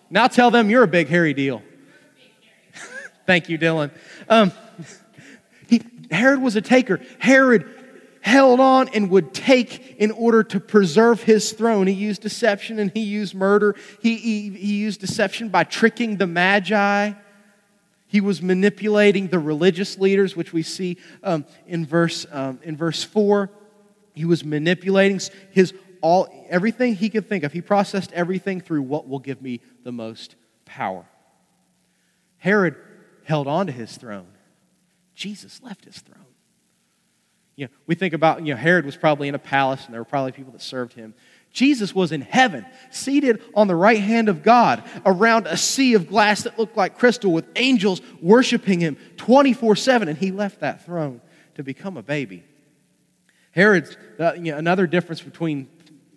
Now 0.10 0.28
tell 0.28 0.52
them 0.52 0.70
you're 0.70 0.84
a 0.84 0.88
big, 0.88 1.08
hairy 1.08 1.34
deal. 1.34 1.64
Thank 3.26 3.48
you, 3.48 3.58
Dylan. 3.58 3.92
Um, 4.28 4.52
he, 5.70 5.82
Herod 6.12 6.42
was 6.42 6.58
a 6.58 6.62
taker. 6.62 7.00
Herod 7.18 7.74
held 8.20 8.60
on 8.60 8.90
and 8.90 9.10
would 9.12 9.34
take 9.34 9.96
in 9.98 10.12
order 10.12 10.44
to 10.44 10.60
preserve 10.60 11.24
his 11.24 11.54
throne. 11.54 11.88
He 11.88 11.94
used 11.94 12.22
deception 12.22 12.80
and 12.80 12.92
he 12.92 13.04
used 13.04 13.34
murder. 13.34 13.78
He, 14.02 14.18
he, 14.18 14.50
he 14.50 14.76
used 14.76 15.00
deception 15.00 15.48
by 15.48 15.64
tricking 15.64 16.18
the 16.18 16.28
Magi. 16.28 17.14
He 18.12 18.20
was 18.20 18.42
manipulating 18.42 19.30
the 19.30 19.40
religious 19.40 19.98
leaders, 19.98 20.36
which 20.36 20.52
we 20.52 20.64
see 20.64 20.98
um, 21.24 21.46
in, 21.66 21.86
verse, 21.86 22.26
um, 22.30 22.60
in 22.62 22.76
verse 22.76 23.06
4. 23.06 23.50
He 24.14 24.26
was 24.26 24.44
manipulating 24.44 25.22
his 25.52 25.74
all, 26.02 26.28
everything 26.50 26.96
he 26.96 27.10
could 27.10 27.30
think 27.30 27.46
of. 27.46 27.54
He 27.54 27.62
processed 27.62 28.12
everything 28.12 28.60
through 28.60 28.82
what 28.82 29.08
will 29.08 29.20
give 29.20 29.42
me 29.42 29.62
the 29.86 29.94
most 29.94 30.36
power. 30.66 31.06
Herod 32.38 32.76
held 33.24 33.48
on 33.48 33.68
to 33.68 33.72
his 33.72 33.96
throne. 33.96 34.28
Jesus 35.16 35.62
left 35.64 35.86
his 35.86 35.98
throne. 36.00 36.26
You 37.56 37.68
know, 37.68 37.72
we 37.88 37.96
think 37.96 38.14
about, 38.14 38.46
you 38.46 38.54
know, 38.54 38.60
Herod 38.60 38.86
was 38.86 38.98
probably 38.98 39.30
in 39.30 39.36
a 39.36 39.40
palace 39.40 39.86
and 39.86 39.94
there 39.94 40.02
were 40.02 40.06
probably 40.06 40.34
people 40.34 40.52
that 40.52 40.62
served 40.62 40.92
him. 40.92 41.14
Jesus 41.52 41.94
was 41.94 42.12
in 42.12 42.22
heaven, 42.22 42.66
seated 42.92 43.44
on 43.54 43.68
the 43.68 43.76
right 43.76 44.00
hand 44.00 44.30
of 44.30 44.42
God, 44.42 44.84
around 45.06 45.48
a 45.48 45.58
sea 45.58 45.96
of 45.96 46.08
glass 46.08 46.44
that 46.44 46.58
looked 46.58 46.78
like 46.78 46.98
crystal, 46.98 47.32
with 47.32 47.46
angels 47.56 48.02
worshiping 48.22 48.80
him 48.80 48.98
24 49.18 49.76
7, 49.76 50.08
and 50.08 50.18
he 50.18 50.32
left 50.32 50.62
that 50.62 50.86
throne 50.86 51.22
to 51.56 51.64
become 51.64 51.98
a 51.98 52.04
baby. 52.04 52.44
Herod's, 53.52 53.98
uh, 54.18 54.34
you 54.34 54.54
know, 54.54 54.58
another 54.58 54.88
difference 54.88 55.22
between 55.22 55.68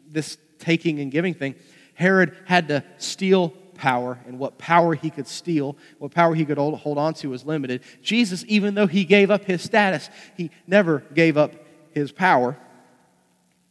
this 0.09 0.39
taking 0.61 1.01
and 1.01 1.11
giving 1.11 1.35
thing, 1.35 1.57
Herod 1.95 2.37
had 2.47 2.69
to 2.69 2.85
steal 2.99 3.51
power, 3.75 4.21
and 4.27 4.39
what 4.39 4.57
power 4.57 4.95
he 4.95 5.11
could 5.11 5.27
steal, 5.27 5.77
what 5.99 6.13
power 6.13 6.35
he 6.35 6.45
could 6.45 6.59
hold 6.59 6.97
on 6.97 7.15
to 7.15 7.31
was 7.31 7.45
limited. 7.45 7.83
Jesus, 8.03 8.45
even 8.47 8.75
though 8.75 8.87
he 8.87 9.05
gave 9.05 9.31
up 9.31 9.45
his 9.45 9.63
status, 9.63 10.09
he 10.37 10.51
never 10.67 11.01
gave 11.13 11.37
up 11.37 11.53
his 11.91 12.13
power. 12.13 12.57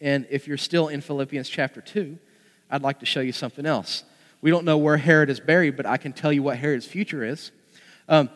And 0.04 0.28
if 0.30 0.50
you're 0.50 0.58
still 0.58 0.89
in 0.89 1.00
Philippians 1.00 1.48
chapter 1.48 1.80
2, 1.80 2.20
I'd 2.70 2.82
like 2.82 3.00
to 3.00 3.06
show 3.06 3.22
you 3.22 3.32
something 3.32 3.66
else. 3.66 4.04
We 4.42 4.52
don't 4.52 4.66
know 4.66 4.78
where 4.78 4.98
Herod 4.98 5.30
is 5.30 5.39
buried, 5.39 5.78
but 5.78 5.86
I 5.86 5.96
can 5.96 6.12
tell 6.12 6.34
you 6.34 6.44
what 6.44 6.58
Herod's 6.58 6.86
future 6.86 7.24
is. 7.24 7.52
Um, 8.10 8.30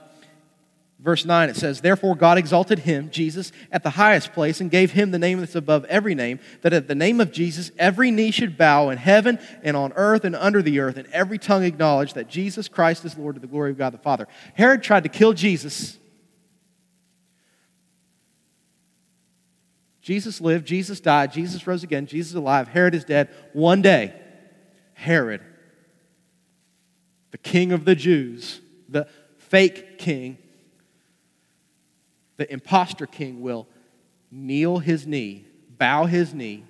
verse 0.97 1.25
9, 1.25 1.49
it 1.49 1.57
says, 1.57 1.81
Therefore 1.81 2.15
God 2.15 2.37
exalted 2.37 2.79
him, 2.79 3.09
Jesus, 3.09 3.51
at 3.69 3.83
the 3.83 3.89
highest 3.89 4.31
place 4.31 4.61
and 4.61 4.71
gave 4.71 4.91
him 4.91 5.11
the 5.11 5.19
name 5.19 5.41
that's 5.41 5.55
above 5.55 5.83
every 5.85 6.15
name, 6.15 6.39
that 6.61 6.71
at 6.71 6.87
the 6.87 6.95
name 6.95 7.19
of 7.19 7.33
Jesus 7.33 7.69
every 7.77 8.11
knee 8.11 8.31
should 8.31 8.57
bow 8.57 8.89
in 8.89 8.97
heaven 8.97 9.37
and 9.61 9.75
on 9.75 9.91
earth 9.97 10.23
and 10.23 10.37
under 10.37 10.61
the 10.61 10.79
earth, 10.79 10.95
and 10.95 11.09
every 11.11 11.37
tongue 11.37 11.65
acknowledge 11.65 12.13
that 12.13 12.29
Jesus 12.29 12.69
Christ 12.69 13.03
is 13.03 13.17
Lord 13.17 13.35
to 13.35 13.41
the 13.41 13.47
glory 13.47 13.71
of 13.71 13.77
God 13.77 13.91
the 13.91 13.97
Father. 13.97 14.29
Herod 14.53 14.83
tried 14.83 15.03
to 15.03 15.09
kill 15.09 15.33
Jesus 15.33 15.97
Jesus 20.07 20.39
lived, 20.39 20.65
Jesus 20.65 21.01
died, 21.01 21.33
Jesus 21.33 21.67
rose 21.67 21.83
again, 21.83 22.05
Jesus 22.05 22.29
is 22.29 22.35
alive, 22.35 22.69
Herod 22.69 22.95
is 22.95 23.03
dead. 23.03 23.27
One 23.51 23.81
day, 23.81 24.13
Herod, 24.93 25.41
the 27.31 27.37
king 27.37 27.73
of 27.73 27.83
the 27.83 27.93
Jews, 27.93 28.61
the 28.87 29.09
fake 29.35 29.97
king, 29.97 30.37
the 32.37 32.49
impostor 32.49 33.05
king, 33.05 33.41
will 33.41 33.67
kneel 34.31 34.77
his 34.77 35.05
knee, 35.05 35.45
bow 35.77 36.05
his 36.05 36.33
knee, 36.33 36.63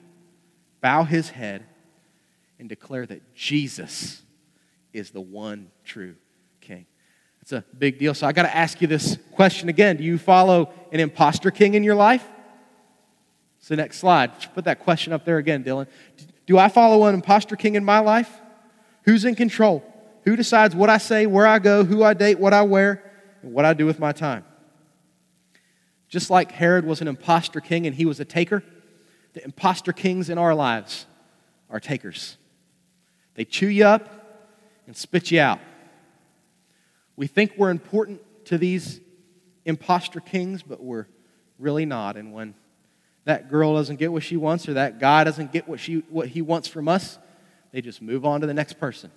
bow 0.81 1.03
his 1.03 1.29
head, 1.29 1.63
and 2.57 2.67
declare 2.67 3.05
that 3.05 3.35
Jesus 3.35 4.23
is 4.93 5.11
the 5.11 5.21
one 5.21 5.69
true 5.85 6.15
king. 6.59 6.87
It's 7.43 7.51
a 7.51 7.63
big 7.77 7.99
deal. 7.99 8.15
So 8.15 8.25
I 8.25 8.31
got 8.31 8.43
to 8.43 8.57
ask 8.57 8.81
you 8.81 8.87
this 8.87 9.19
question 9.33 9.69
again 9.69 9.97
Do 9.97 10.03
you 10.03 10.17
follow 10.17 10.73
an 10.91 10.99
impostor 10.99 11.51
king 11.51 11.75
in 11.75 11.83
your 11.83 11.93
life? 11.93 12.27
So, 13.67 13.75
next 13.75 13.97
slide. 13.97 14.31
Put 14.53 14.63
that 14.63 14.79
question 14.79 15.11
up 15.11 15.25
there 15.25 15.39
again, 15.39 15.61
Dylan. 15.61 15.87
Do 16.45 16.57
I 16.57 16.69
follow 16.69 17.03
an 17.03 17.13
impostor 17.13 17.57
king 17.57 17.75
in 17.75 17.83
my 17.83 17.99
life? 17.99 18.39
Who's 19.03 19.25
in 19.25 19.35
control? 19.35 19.83
Who 20.23 20.37
decides 20.37 20.73
what 20.73 20.89
I 20.89 20.97
say, 20.99 21.25
where 21.25 21.45
I 21.45 21.59
go, 21.59 21.83
who 21.83 22.01
I 22.01 22.13
date, 22.13 22.39
what 22.39 22.53
I 22.53 22.61
wear, 22.61 23.11
and 23.41 23.51
what 23.51 23.65
I 23.65 23.73
do 23.73 23.85
with 23.85 23.99
my 23.99 24.13
time? 24.13 24.45
Just 26.07 26.29
like 26.29 26.53
Herod 26.53 26.85
was 26.85 27.01
an 27.01 27.09
impostor 27.09 27.59
king 27.59 27.85
and 27.85 27.93
he 27.93 28.05
was 28.05 28.21
a 28.21 28.25
taker, 28.25 28.63
the 29.33 29.43
impostor 29.43 29.91
kings 29.91 30.29
in 30.29 30.37
our 30.37 30.55
lives 30.55 31.05
are 31.69 31.81
takers. 31.81 32.37
They 33.33 33.43
chew 33.43 33.67
you 33.67 33.83
up 33.83 34.07
and 34.85 34.95
spit 34.95 35.29
you 35.29 35.41
out. 35.41 35.59
We 37.17 37.27
think 37.27 37.55
we're 37.57 37.71
important 37.71 38.21
to 38.45 38.57
these 38.57 39.01
impostor 39.65 40.21
kings, 40.21 40.63
but 40.63 40.81
we're 40.81 41.07
really 41.59 41.85
not. 41.85 42.15
And 42.15 42.31
when 42.31 42.55
that 43.27 43.49
girl 43.49 43.73
doesn't 43.73 43.97
get 43.97 44.09
what 44.09 44.23
she 44.23 44.37
wants 44.37 44.69
or 44.69 44.75
that 44.75 45.01
guy 45.01 45.25
doesn't 45.25 45.51
get 45.51 45.67
what, 45.67 45.81
she, 45.81 45.97
what 46.07 46.29
he 46.29 46.41
wants 46.41 46.65
from 46.65 46.87
us, 46.87 47.19
they 47.73 47.81
just 47.81 48.01
move 48.01 48.25
on 48.25 48.39
to 48.39 48.47
the 48.47 48.53
next 48.53 48.79
person. 48.79 49.11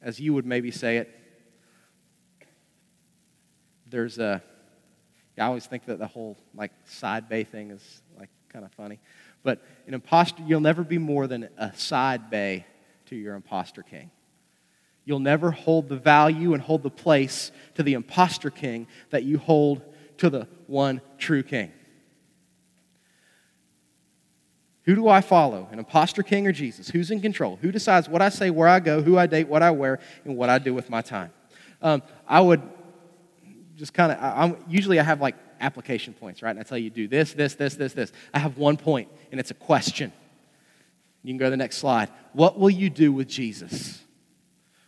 As 0.00 0.20
you 0.20 0.32
would 0.32 0.46
maybe 0.46 0.70
say 0.70 0.98
it, 0.98 1.10
there's 3.88 4.20
a, 4.20 4.40
I 5.36 5.46
always 5.46 5.66
think 5.66 5.86
that 5.86 5.98
the 5.98 6.06
whole 6.06 6.38
like 6.54 6.70
side 6.84 7.28
bay 7.28 7.42
thing 7.42 7.72
is 7.72 8.02
like 8.16 8.30
kind 8.50 8.64
of 8.64 8.70
funny. 8.74 9.00
But 9.42 9.60
an 9.88 9.94
imposter, 9.94 10.44
you'll 10.46 10.60
never 10.60 10.84
be 10.84 10.98
more 10.98 11.26
than 11.26 11.48
a 11.58 11.74
side 11.74 12.30
bay 12.30 12.66
to 13.06 13.16
your 13.16 13.34
imposter 13.34 13.82
king. 13.82 14.12
You'll 15.04 15.18
never 15.18 15.50
hold 15.50 15.88
the 15.88 15.96
value 15.96 16.54
and 16.54 16.62
hold 16.62 16.84
the 16.84 16.90
place 16.90 17.50
to 17.74 17.82
the 17.82 17.94
imposter 17.94 18.50
king 18.50 18.86
that 19.10 19.24
you 19.24 19.36
hold 19.36 19.82
to 20.20 20.30
the 20.30 20.46
one 20.66 21.00
true 21.18 21.42
king. 21.42 21.72
Who 24.84 24.94
do 24.94 25.08
I 25.08 25.20
follow? 25.20 25.68
An 25.72 25.78
impostor 25.78 26.22
king 26.22 26.46
or 26.46 26.52
Jesus? 26.52 26.88
Who's 26.88 27.10
in 27.10 27.20
control? 27.20 27.58
Who 27.60 27.70
decides 27.70 28.08
what 28.08 28.22
I 28.22 28.28
say, 28.28 28.50
where 28.50 28.68
I 28.68 28.80
go, 28.80 29.02
who 29.02 29.18
I 29.18 29.26
date, 29.26 29.48
what 29.48 29.62
I 29.62 29.70
wear, 29.70 29.98
and 30.24 30.36
what 30.36 30.48
I 30.48 30.58
do 30.58 30.74
with 30.74 30.88
my 30.90 31.00
time? 31.00 31.32
Um, 31.82 32.02
I 32.26 32.40
would 32.40 32.62
just 33.76 33.94
kind 33.94 34.12
of, 34.12 34.58
usually 34.68 35.00
I 35.00 35.02
have 35.02 35.20
like 35.20 35.36
application 35.60 36.12
points, 36.12 36.42
right? 36.42 36.50
And 36.50 36.60
I 36.60 36.62
tell 36.64 36.78
you, 36.78 36.90
do 36.90 37.08
this, 37.08 37.32
this, 37.32 37.54
this, 37.54 37.74
this, 37.74 37.92
this. 37.92 38.12
I 38.34 38.38
have 38.38 38.58
one 38.58 38.76
point, 38.76 39.08
and 39.30 39.40
it's 39.40 39.50
a 39.50 39.54
question. 39.54 40.12
You 41.22 41.32
can 41.32 41.38
go 41.38 41.46
to 41.46 41.50
the 41.50 41.56
next 41.56 41.78
slide. 41.78 42.10
What 42.32 42.58
will 42.58 42.70
you 42.70 42.90
do 42.90 43.12
with 43.12 43.28
Jesus? 43.28 44.02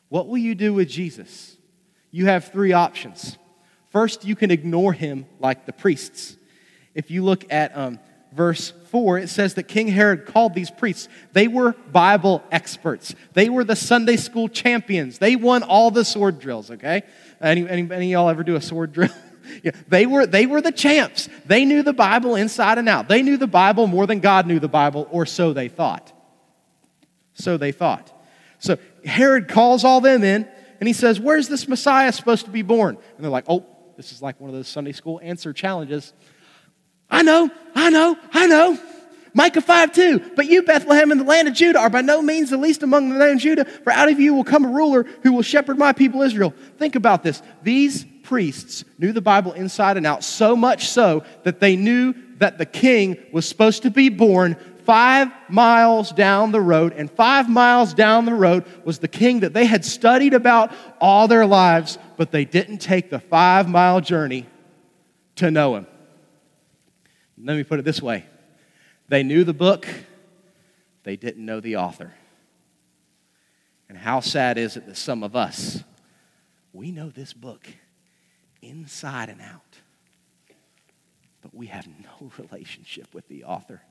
What 0.08 0.28
will 0.28 0.38
you 0.38 0.54
do 0.54 0.74
with 0.74 0.88
Jesus? 0.88 1.56
You 2.10 2.26
have 2.26 2.52
three 2.52 2.72
options. 2.72 3.38
First, 3.92 4.24
you 4.24 4.34
can 4.34 4.50
ignore 4.50 4.94
him 4.94 5.26
like 5.38 5.66
the 5.66 5.72
priests. 5.72 6.36
If 6.94 7.10
you 7.10 7.22
look 7.22 7.52
at 7.52 7.76
um, 7.76 7.98
verse 8.32 8.72
4, 8.90 9.18
it 9.18 9.28
says 9.28 9.54
that 9.54 9.64
King 9.64 9.88
Herod 9.88 10.24
called 10.24 10.54
these 10.54 10.70
priests. 10.70 11.08
They 11.34 11.46
were 11.46 11.72
Bible 11.92 12.42
experts, 12.50 13.14
they 13.34 13.50
were 13.50 13.64
the 13.64 13.76
Sunday 13.76 14.16
school 14.16 14.48
champions. 14.48 15.18
They 15.18 15.36
won 15.36 15.62
all 15.62 15.90
the 15.90 16.04
sword 16.04 16.40
drills, 16.40 16.70
okay? 16.70 17.02
Any, 17.40 17.68
any, 17.68 17.82
any 17.82 18.14
of 18.14 18.20
y'all 18.20 18.28
ever 18.30 18.42
do 18.42 18.56
a 18.56 18.62
sword 18.62 18.92
drill? 18.92 19.10
yeah, 19.62 19.72
they, 19.88 20.06
were, 20.06 20.26
they 20.26 20.46
were 20.46 20.62
the 20.62 20.72
champs. 20.72 21.28
They 21.44 21.66
knew 21.66 21.82
the 21.82 21.92
Bible 21.92 22.34
inside 22.36 22.78
and 22.78 22.88
out. 22.88 23.08
They 23.08 23.22
knew 23.22 23.36
the 23.36 23.46
Bible 23.46 23.86
more 23.86 24.06
than 24.06 24.20
God 24.20 24.46
knew 24.46 24.58
the 24.58 24.68
Bible, 24.68 25.06
or 25.10 25.26
so 25.26 25.52
they 25.52 25.68
thought. 25.68 26.12
So 27.34 27.58
they 27.58 27.72
thought. 27.72 28.10
So 28.58 28.78
Herod 29.04 29.48
calls 29.48 29.84
all 29.84 30.00
them 30.00 30.22
in 30.22 30.48
and 30.80 30.86
he 30.86 30.92
says, 30.92 31.20
Where's 31.20 31.48
this 31.48 31.68
Messiah 31.68 32.12
supposed 32.12 32.44
to 32.46 32.50
be 32.50 32.62
born? 32.62 32.96
And 32.96 33.24
they're 33.24 33.30
like, 33.30 33.44
Oh, 33.48 33.66
this 34.02 34.10
is 34.10 34.20
like 34.20 34.40
one 34.40 34.50
of 34.50 34.56
those 34.56 34.66
Sunday 34.66 34.90
school 34.90 35.20
answer 35.22 35.52
challenges. 35.52 36.12
I 37.08 37.22
know, 37.22 37.48
I 37.72 37.88
know, 37.90 38.16
I 38.32 38.48
know. 38.48 38.76
Micah 39.32 39.60
5 39.60 39.92
2. 39.92 40.32
But 40.34 40.46
you, 40.46 40.64
Bethlehem, 40.64 41.12
in 41.12 41.18
the 41.18 41.24
land 41.24 41.46
of 41.46 41.54
Judah, 41.54 41.78
are 41.78 41.88
by 41.88 42.00
no 42.00 42.20
means 42.20 42.50
the 42.50 42.56
least 42.56 42.82
among 42.82 43.10
the 43.10 43.16
land 43.16 43.34
of 43.34 43.38
Judah, 43.38 43.64
for 43.64 43.92
out 43.92 44.10
of 44.10 44.18
you 44.18 44.34
will 44.34 44.42
come 44.42 44.64
a 44.64 44.68
ruler 44.68 45.04
who 45.22 45.32
will 45.32 45.42
shepherd 45.42 45.78
my 45.78 45.92
people 45.92 46.20
Israel. 46.22 46.52
Think 46.78 46.96
about 46.96 47.22
this. 47.22 47.42
These 47.62 48.04
priests 48.24 48.84
knew 48.98 49.12
the 49.12 49.20
Bible 49.20 49.52
inside 49.52 49.96
and 49.96 50.04
out, 50.04 50.24
so 50.24 50.56
much 50.56 50.88
so 50.88 51.22
that 51.44 51.60
they 51.60 51.76
knew 51.76 52.12
that 52.38 52.58
the 52.58 52.66
king 52.66 53.16
was 53.32 53.48
supposed 53.48 53.84
to 53.84 53.90
be 53.90 54.08
born 54.08 54.56
five 54.84 55.28
miles 55.48 56.12
down 56.12 56.52
the 56.52 56.60
road, 56.60 56.92
and 56.92 57.10
five 57.10 57.48
miles 57.48 57.94
down 57.94 58.24
the 58.26 58.34
road 58.34 58.64
was 58.84 58.98
the 58.98 59.08
king 59.08 59.40
that 59.40 59.52
they 59.52 59.64
had 59.64 59.84
studied 59.84 60.34
about 60.34 60.72
all 61.00 61.28
their 61.28 61.46
lives, 61.46 61.98
but 62.16 62.30
they 62.30 62.44
didn't 62.44 62.78
take 62.78 63.10
the 63.10 63.18
five 63.18 63.68
mile 63.68 64.00
journey 64.00 64.46
to 65.36 65.50
know 65.50 65.76
him. 65.76 65.86
Let 67.42 67.56
me 67.56 67.64
put 67.64 67.78
it 67.78 67.84
this 67.84 68.00
way 68.00 68.24
they 69.08 69.22
knew 69.22 69.44
the 69.44 69.54
book, 69.54 69.86
they 71.02 71.16
didn't 71.16 71.44
know 71.44 71.60
the 71.60 71.76
author. 71.76 72.14
And 73.88 73.98
how 73.98 74.20
sad 74.20 74.56
is 74.56 74.78
it 74.78 74.86
that 74.86 74.96
some 74.96 75.22
of 75.22 75.36
us, 75.36 75.84
we 76.72 76.90
know 76.90 77.10
this 77.10 77.34
book 77.34 77.68
inside 78.62 79.28
and 79.28 79.42
out, 79.42 79.80
but 81.42 81.54
we 81.54 81.66
have 81.66 81.86
no 81.86 82.30
relationship 82.38 83.12
with 83.12 83.28
the 83.28 83.44
author. 83.44 83.82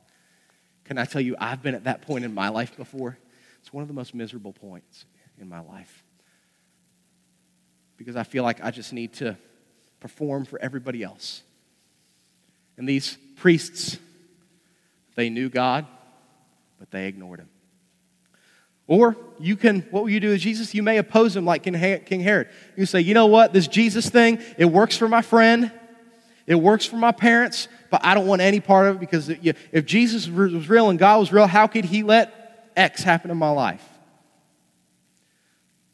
Can 0.85 0.97
I 0.97 1.05
tell 1.05 1.21
you, 1.21 1.35
I've 1.39 1.61
been 1.61 1.75
at 1.75 1.85
that 1.85 2.01
point 2.01 2.25
in 2.25 2.33
my 2.33 2.49
life 2.49 2.75
before? 2.75 3.17
It's 3.61 3.71
one 3.71 3.81
of 3.81 3.87
the 3.87 3.93
most 3.93 4.13
miserable 4.13 4.53
points 4.53 5.05
in 5.39 5.47
my 5.47 5.59
life. 5.59 6.03
Because 7.97 8.15
I 8.15 8.23
feel 8.23 8.43
like 8.43 8.63
I 8.63 8.71
just 8.71 8.93
need 8.93 9.13
to 9.13 9.37
perform 9.99 10.45
for 10.45 10.59
everybody 10.59 11.03
else. 11.03 11.43
And 12.77 12.89
these 12.89 13.17
priests, 13.35 13.97
they 15.15 15.29
knew 15.29 15.49
God, 15.49 15.85
but 16.79 16.89
they 16.89 17.07
ignored 17.07 17.39
him. 17.39 17.49
Or 18.87 19.15
you 19.39 19.55
can, 19.55 19.81
what 19.91 20.03
will 20.03 20.09
you 20.09 20.19
do 20.19 20.29
with 20.29 20.41
Jesus? 20.41 20.73
You 20.73 20.83
may 20.83 20.97
oppose 20.97 21.35
him 21.35 21.45
like 21.45 21.63
King 21.63 21.75
Herod. 21.75 22.49
You 22.75 22.85
say, 22.85 23.01
you 23.01 23.13
know 23.13 23.27
what, 23.27 23.53
this 23.53 23.67
Jesus 23.67 24.09
thing, 24.09 24.39
it 24.57 24.65
works 24.65 24.97
for 24.97 25.07
my 25.07 25.21
friend, 25.21 25.71
it 26.47 26.55
works 26.55 26.85
for 26.85 26.95
my 26.95 27.11
parents, 27.11 27.67
but 27.89 28.03
I 28.03 28.13
don't 28.13 28.27
want 28.27 28.41
any 28.41 28.59
part 28.59 28.87
of 28.87 28.95
it 28.97 28.99
because 28.99 29.29
if 29.29 29.85
Jesus 29.85 30.27
was 30.27 30.69
real 30.69 30.89
and 30.89 30.97
God 30.97 31.19
was 31.19 31.31
real, 31.31 31.47
how 31.47 31.67
could 31.67 31.85
He 31.85 32.03
let 32.03 32.71
X 32.75 33.03
happen 33.03 33.31
in 33.31 33.37
my 33.37 33.51
life? 33.51 33.87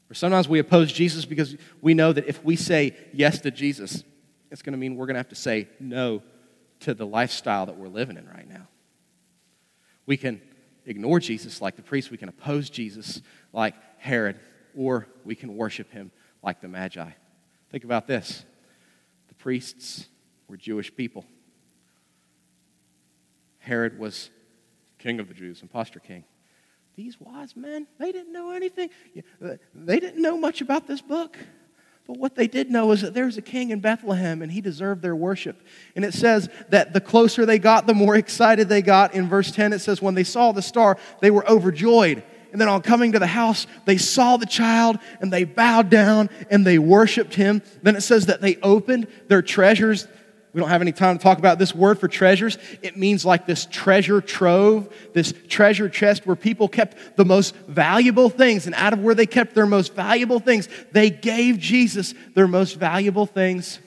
Or 0.10 0.14
sometimes 0.14 0.48
we 0.48 0.60
oppose 0.60 0.92
Jesus 0.92 1.26
because 1.26 1.56
we 1.82 1.94
know 1.94 2.14
that 2.14 2.28
if 2.28 2.44
we 2.44 2.56
say 2.56 2.96
yes 3.14 3.42
to 3.42 3.52
Jesus, 3.52 4.04
it's 4.52 4.62
going 4.62 4.72
to 4.72 4.78
mean 4.78 4.96
we're 4.96 5.06
going 5.06 5.16
to 5.16 5.20
have 5.20 5.30
to 5.30 5.36
say 5.36 5.68
no 5.80 6.24
to 6.82 6.94
the 6.94 7.06
lifestyle 7.06 7.66
that 7.66 7.76
we're 7.76 7.88
living 7.88 8.18
in 8.18 8.28
right 8.28 8.48
now. 8.48 8.68
We 10.06 10.16
can 10.16 10.42
ignore 10.86 11.20
Jesus 11.20 11.62
like 11.62 11.76
the 11.76 11.82
priest, 11.82 12.12
we 12.12 12.18
can 12.18 12.30
oppose 12.30 12.70
Jesus 12.70 13.22
like 13.52 13.76
Herod, 13.98 14.40
or 14.76 15.08
we 15.26 15.36
can 15.36 15.58
worship 15.58 15.92
him 15.92 16.12
like 16.42 16.62
the 16.62 16.70
Magi. 16.70 17.10
Think 17.72 17.84
about 17.84 18.08
this 18.08 18.46
the 19.28 19.36
priests 19.36 20.08
were 20.48 20.58
Jewish 20.58 20.96
people. 20.96 21.26
Herod 23.60 24.00
was 24.00 24.30
king 24.98 25.20
of 25.20 25.28
the 25.28 25.34
Jews, 25.34 25.62
impostor 25.62 26.00
king. 26.00 26.24
These 26.96 27.20
wise 27.20 27.56
men, 27.56 27.86
they 28.00 28.12
didn't 28.12 28.34
know 28.34 28.52
anything. 28.52 28.90
They 29.76 30.00
didn't 30.00 30.22
know 30.22 30.38
much 30.38 30.62
about 30.62 30.88
this 30.88 31.02
book. 31.02 31.38
But 32.08 32.18
what 32.18 32.36
they 32.36 32.48
did 32.48 32.72
know 32.72 32.92
is 32.94 33.02
that 33.02 33.14
there's 33.14 33.38
a 33.38 33.42
king 33.42 33.70
in 33.72 33.82
Bethlehem 33.82 34.42
and 34.42 34.50
he 34.50 34.62
deserved 34.62 35.02
their 35.02 35.16
worship. 35.16 35.62
And 35.96 36.06
it 36.06 36.14
says 36.14 36.50
that 36.70 36.94
the 36.94 37.02
closer 37.02 37.46
they 37.46 37.60
got, 37.60 37.86
the 37.86 37.94
more 37.94 38.16
excited 38.16 38.70
they 38.70 38.82
got. 38.82 39.14
In 39.14 39.28
verse 39.28 39.52
10, 39.52 39.74
it 39.74 39.80
says, 39.80 40.02
When 40.02 40.16
they 40.16 40.24
saw 40.24 40.54
the 40.54 40.62
star, 40.62 40.98
they 41.20 41.30
were 41.30 41.48
overjoyed. 41.48 42.24
And 42.54 42.62
then 42.62 42.70
on 42.70 42.82
coming 42.82 43.12
to 43.12 43.20
the 43.20 43.28
house, 43.28 43.68
they 43.86 43.98
saw 43.98 44.38
the 44.38 44.46
child 44.46 44.98
and 45.20 45.32
they 45.32 45.44
bowed 45.44 45.90
down 45.90 46.30
and 46.50 46.66
they 46.66 46.80
worshiped 46.80 47.36
him. 47.36 47.62
Then 47.84 47.98
it 47.98 48.02
says 48.02 48.28
that 48.28 48.40
they 48.40 48.56
opened 48.64 49.08
their 49.28 49.42
treasures 49.42 50.08
we 50.54 50.62
don't 50.62 50.70
have 50.70 50.82
any 50.82 50.92
time 50.92 51.18
to 51.18 51.24
talk 51.24 51.38
about 51.38 51.60
this 51.60 51.76
word 51.76 52.00
for 52.00 52.08
treasures. 52.08 52.58
It 52.82 52.98
means 52.98 53.26
like 53.26 53.46
this 53.46 53.68
treasure 53.70 54.22
trove, 54.22 54.92
this 55.14 55.34
treasure 55.48 55.90
chest 55.90 56.26
where 56.26 56.36
people 56.36 56.68
kept 56.68 57.18
the 57.18 57.26
most 57.26 57.56
valuable 57.68 58.30
things. 58.30 58.66
And 58.66 58.74
out 58.74 58.94
of 58.94 59.00
where 59.00 59.14
they 59.14 59.26
kept 59.26 59.54
their 59.54 59.66
most 59.66 59.94
valuable 59.94 60.40
things, 60.40 60.68
they 60.92 61.10
gave 61.10 61.60
Jesus 61.60 62.14
their 62.34 62.48
most 62.48 62.76
valuable 62.78 63.26
things. 63.26 63.80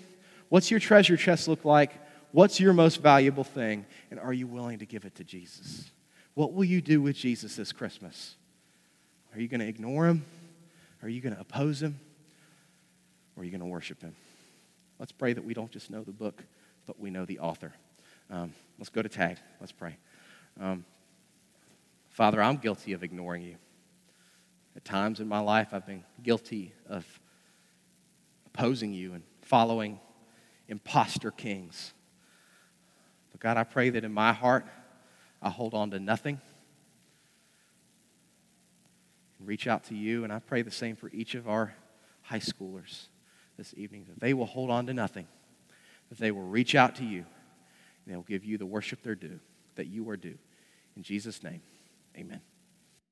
What's 0.49 0.70
your 0.70 0.81
treasure 0.81 1.16
chest 1.16 1.49
look 1.49 1.64
like? 1.64 1.92
What's 2.33 2.61
your 2.61 2.73
most 2.73 3.03
valuable 3.03 3.44
thing? 3.44 3.87
And 4.11 4.20
are 4.20 4.33
you 4.33 4.46
willing 4.46 4.79
to 4.81 4.87
give 4.87 5.05
it 5.05 5.16
to 5.16 5.25
Jesus? 5.25 5.90
What 6.35 6.53
will 6.53 6.64
you 6.64 6.81
do 6.81 7.03
with 7.03 7.16
Jesus 7.16 7.57
this 7.57 7.73
Christmas? 7.73 8.37
Are 9.35 9.40
you 9.40 9.49
going 9.49 9.61
to 9.61 9.66
ignore 9.66 10.07
him? 10.07 10.25
Are 11.03 11.09
you 11.09 11.20
going 11.20 11.35
to 11.35 11.40
oppose 11.40 11.83
him? 11.83 11.99
Or 13.37 13.42
are 13.42 13.44
you 13.44 13.51
going 13.51 13.61
to 13.61 13.66
worship 13.66 14.03
him? 14.03 14.14
Let's 15.00 15.12
pray 15.12 15.32
that 15.32 15.42
we 15.42 15.54
don't 15.54 15.70
just 15.70 15.90
know 15.90 16.04
the 16.04 16.12
book, 16.12 16.44
but 16.86 17.00
we 17.00 17.08
know 17.08 17.24
the 17.24 17.38
author. 17.38 17.72
Um, 18.28 18.52
let's 18.78 18.90
go 18.90 19.00
to 19.00 19.08
tag. 19.08 19.38
Let's 19.58 19.72
pray. 19.72 19.96
Um, 20.60 20.84
Father, 22.10 22.42
I'm 22.42 22.58
guilty 22.58 22.92
of 22.92 23.02
ignoring 23.02 23.40
you. 23.40 23.56
At 24.76 24.84
times 24.84 25.18
in 25.18 25.26
my 25.26 25.38
life, 25.38 25.68
I've 25.72 25.86
been 25.86 26.04
guilty 26.22 26.74
of 26.86 27.06
opposing 28.44 28.92
you 28.92 29.14
and 29.14 29.22
following 29.40 29.98
impostor 30.68 31.30
kings. 31.30 31.94
But 33.32 33.40
God, 33.40 33.56
I 33.56 33.64
pray 33.64 33.88
that 33.88 34.04
in 34.04 34.12
my 34.12 34.34
heart, 34.34 34.66
I 35.40 35.48
hold 35.48 35.72
on 35.72 35.92
to 35.92 35.98
nothing 35.98 36.38
and 39.38 39.48
reach 39.48 39.66
out 39.66 39.84
to 39.84 39.94
you. 39.94 40.24
And 40.24 40.32
I 40.32 40.40
pray 40.40 40.60
the 40.60 40.70
same 40.70 40.94
for 40.94 41.08
each 41.10 41.34
of 41.34 41.48
our 41.48 41.74
high 42.20 42.38
schoolers 42.38 43.06
this 43.61 43.75
evening 43.77 44.07
that 44.09 44.18
they 44.18 44.33
will 44.33 44.46
hold 44.46 44.70
on 44.70 44.87
to 44.87 44.94
nothing 44.94 45.27
that 46.09 46.16
they 46.16 46.31
will 46.31 46.40
reach 46.40 46.75
out 46.75 46.96
to 46.96 47.05
you 47.05 47.18
and 47.18 48.14
they'll 48.14 48.23
give 48.23 48.42
you 48.42 48.57
the 48.57 48.64
worship 48.64 49.03
they're 49.03 49.14
due, 49.14 49.38
that 49.77 49.87
you 49.87 50.09
are 50.09 50.16
due. 50.16 50.38
In 50.96 51.03
Jesus' 51.03 51.42
name, 51.42 51.61
amen. 52.16 52.40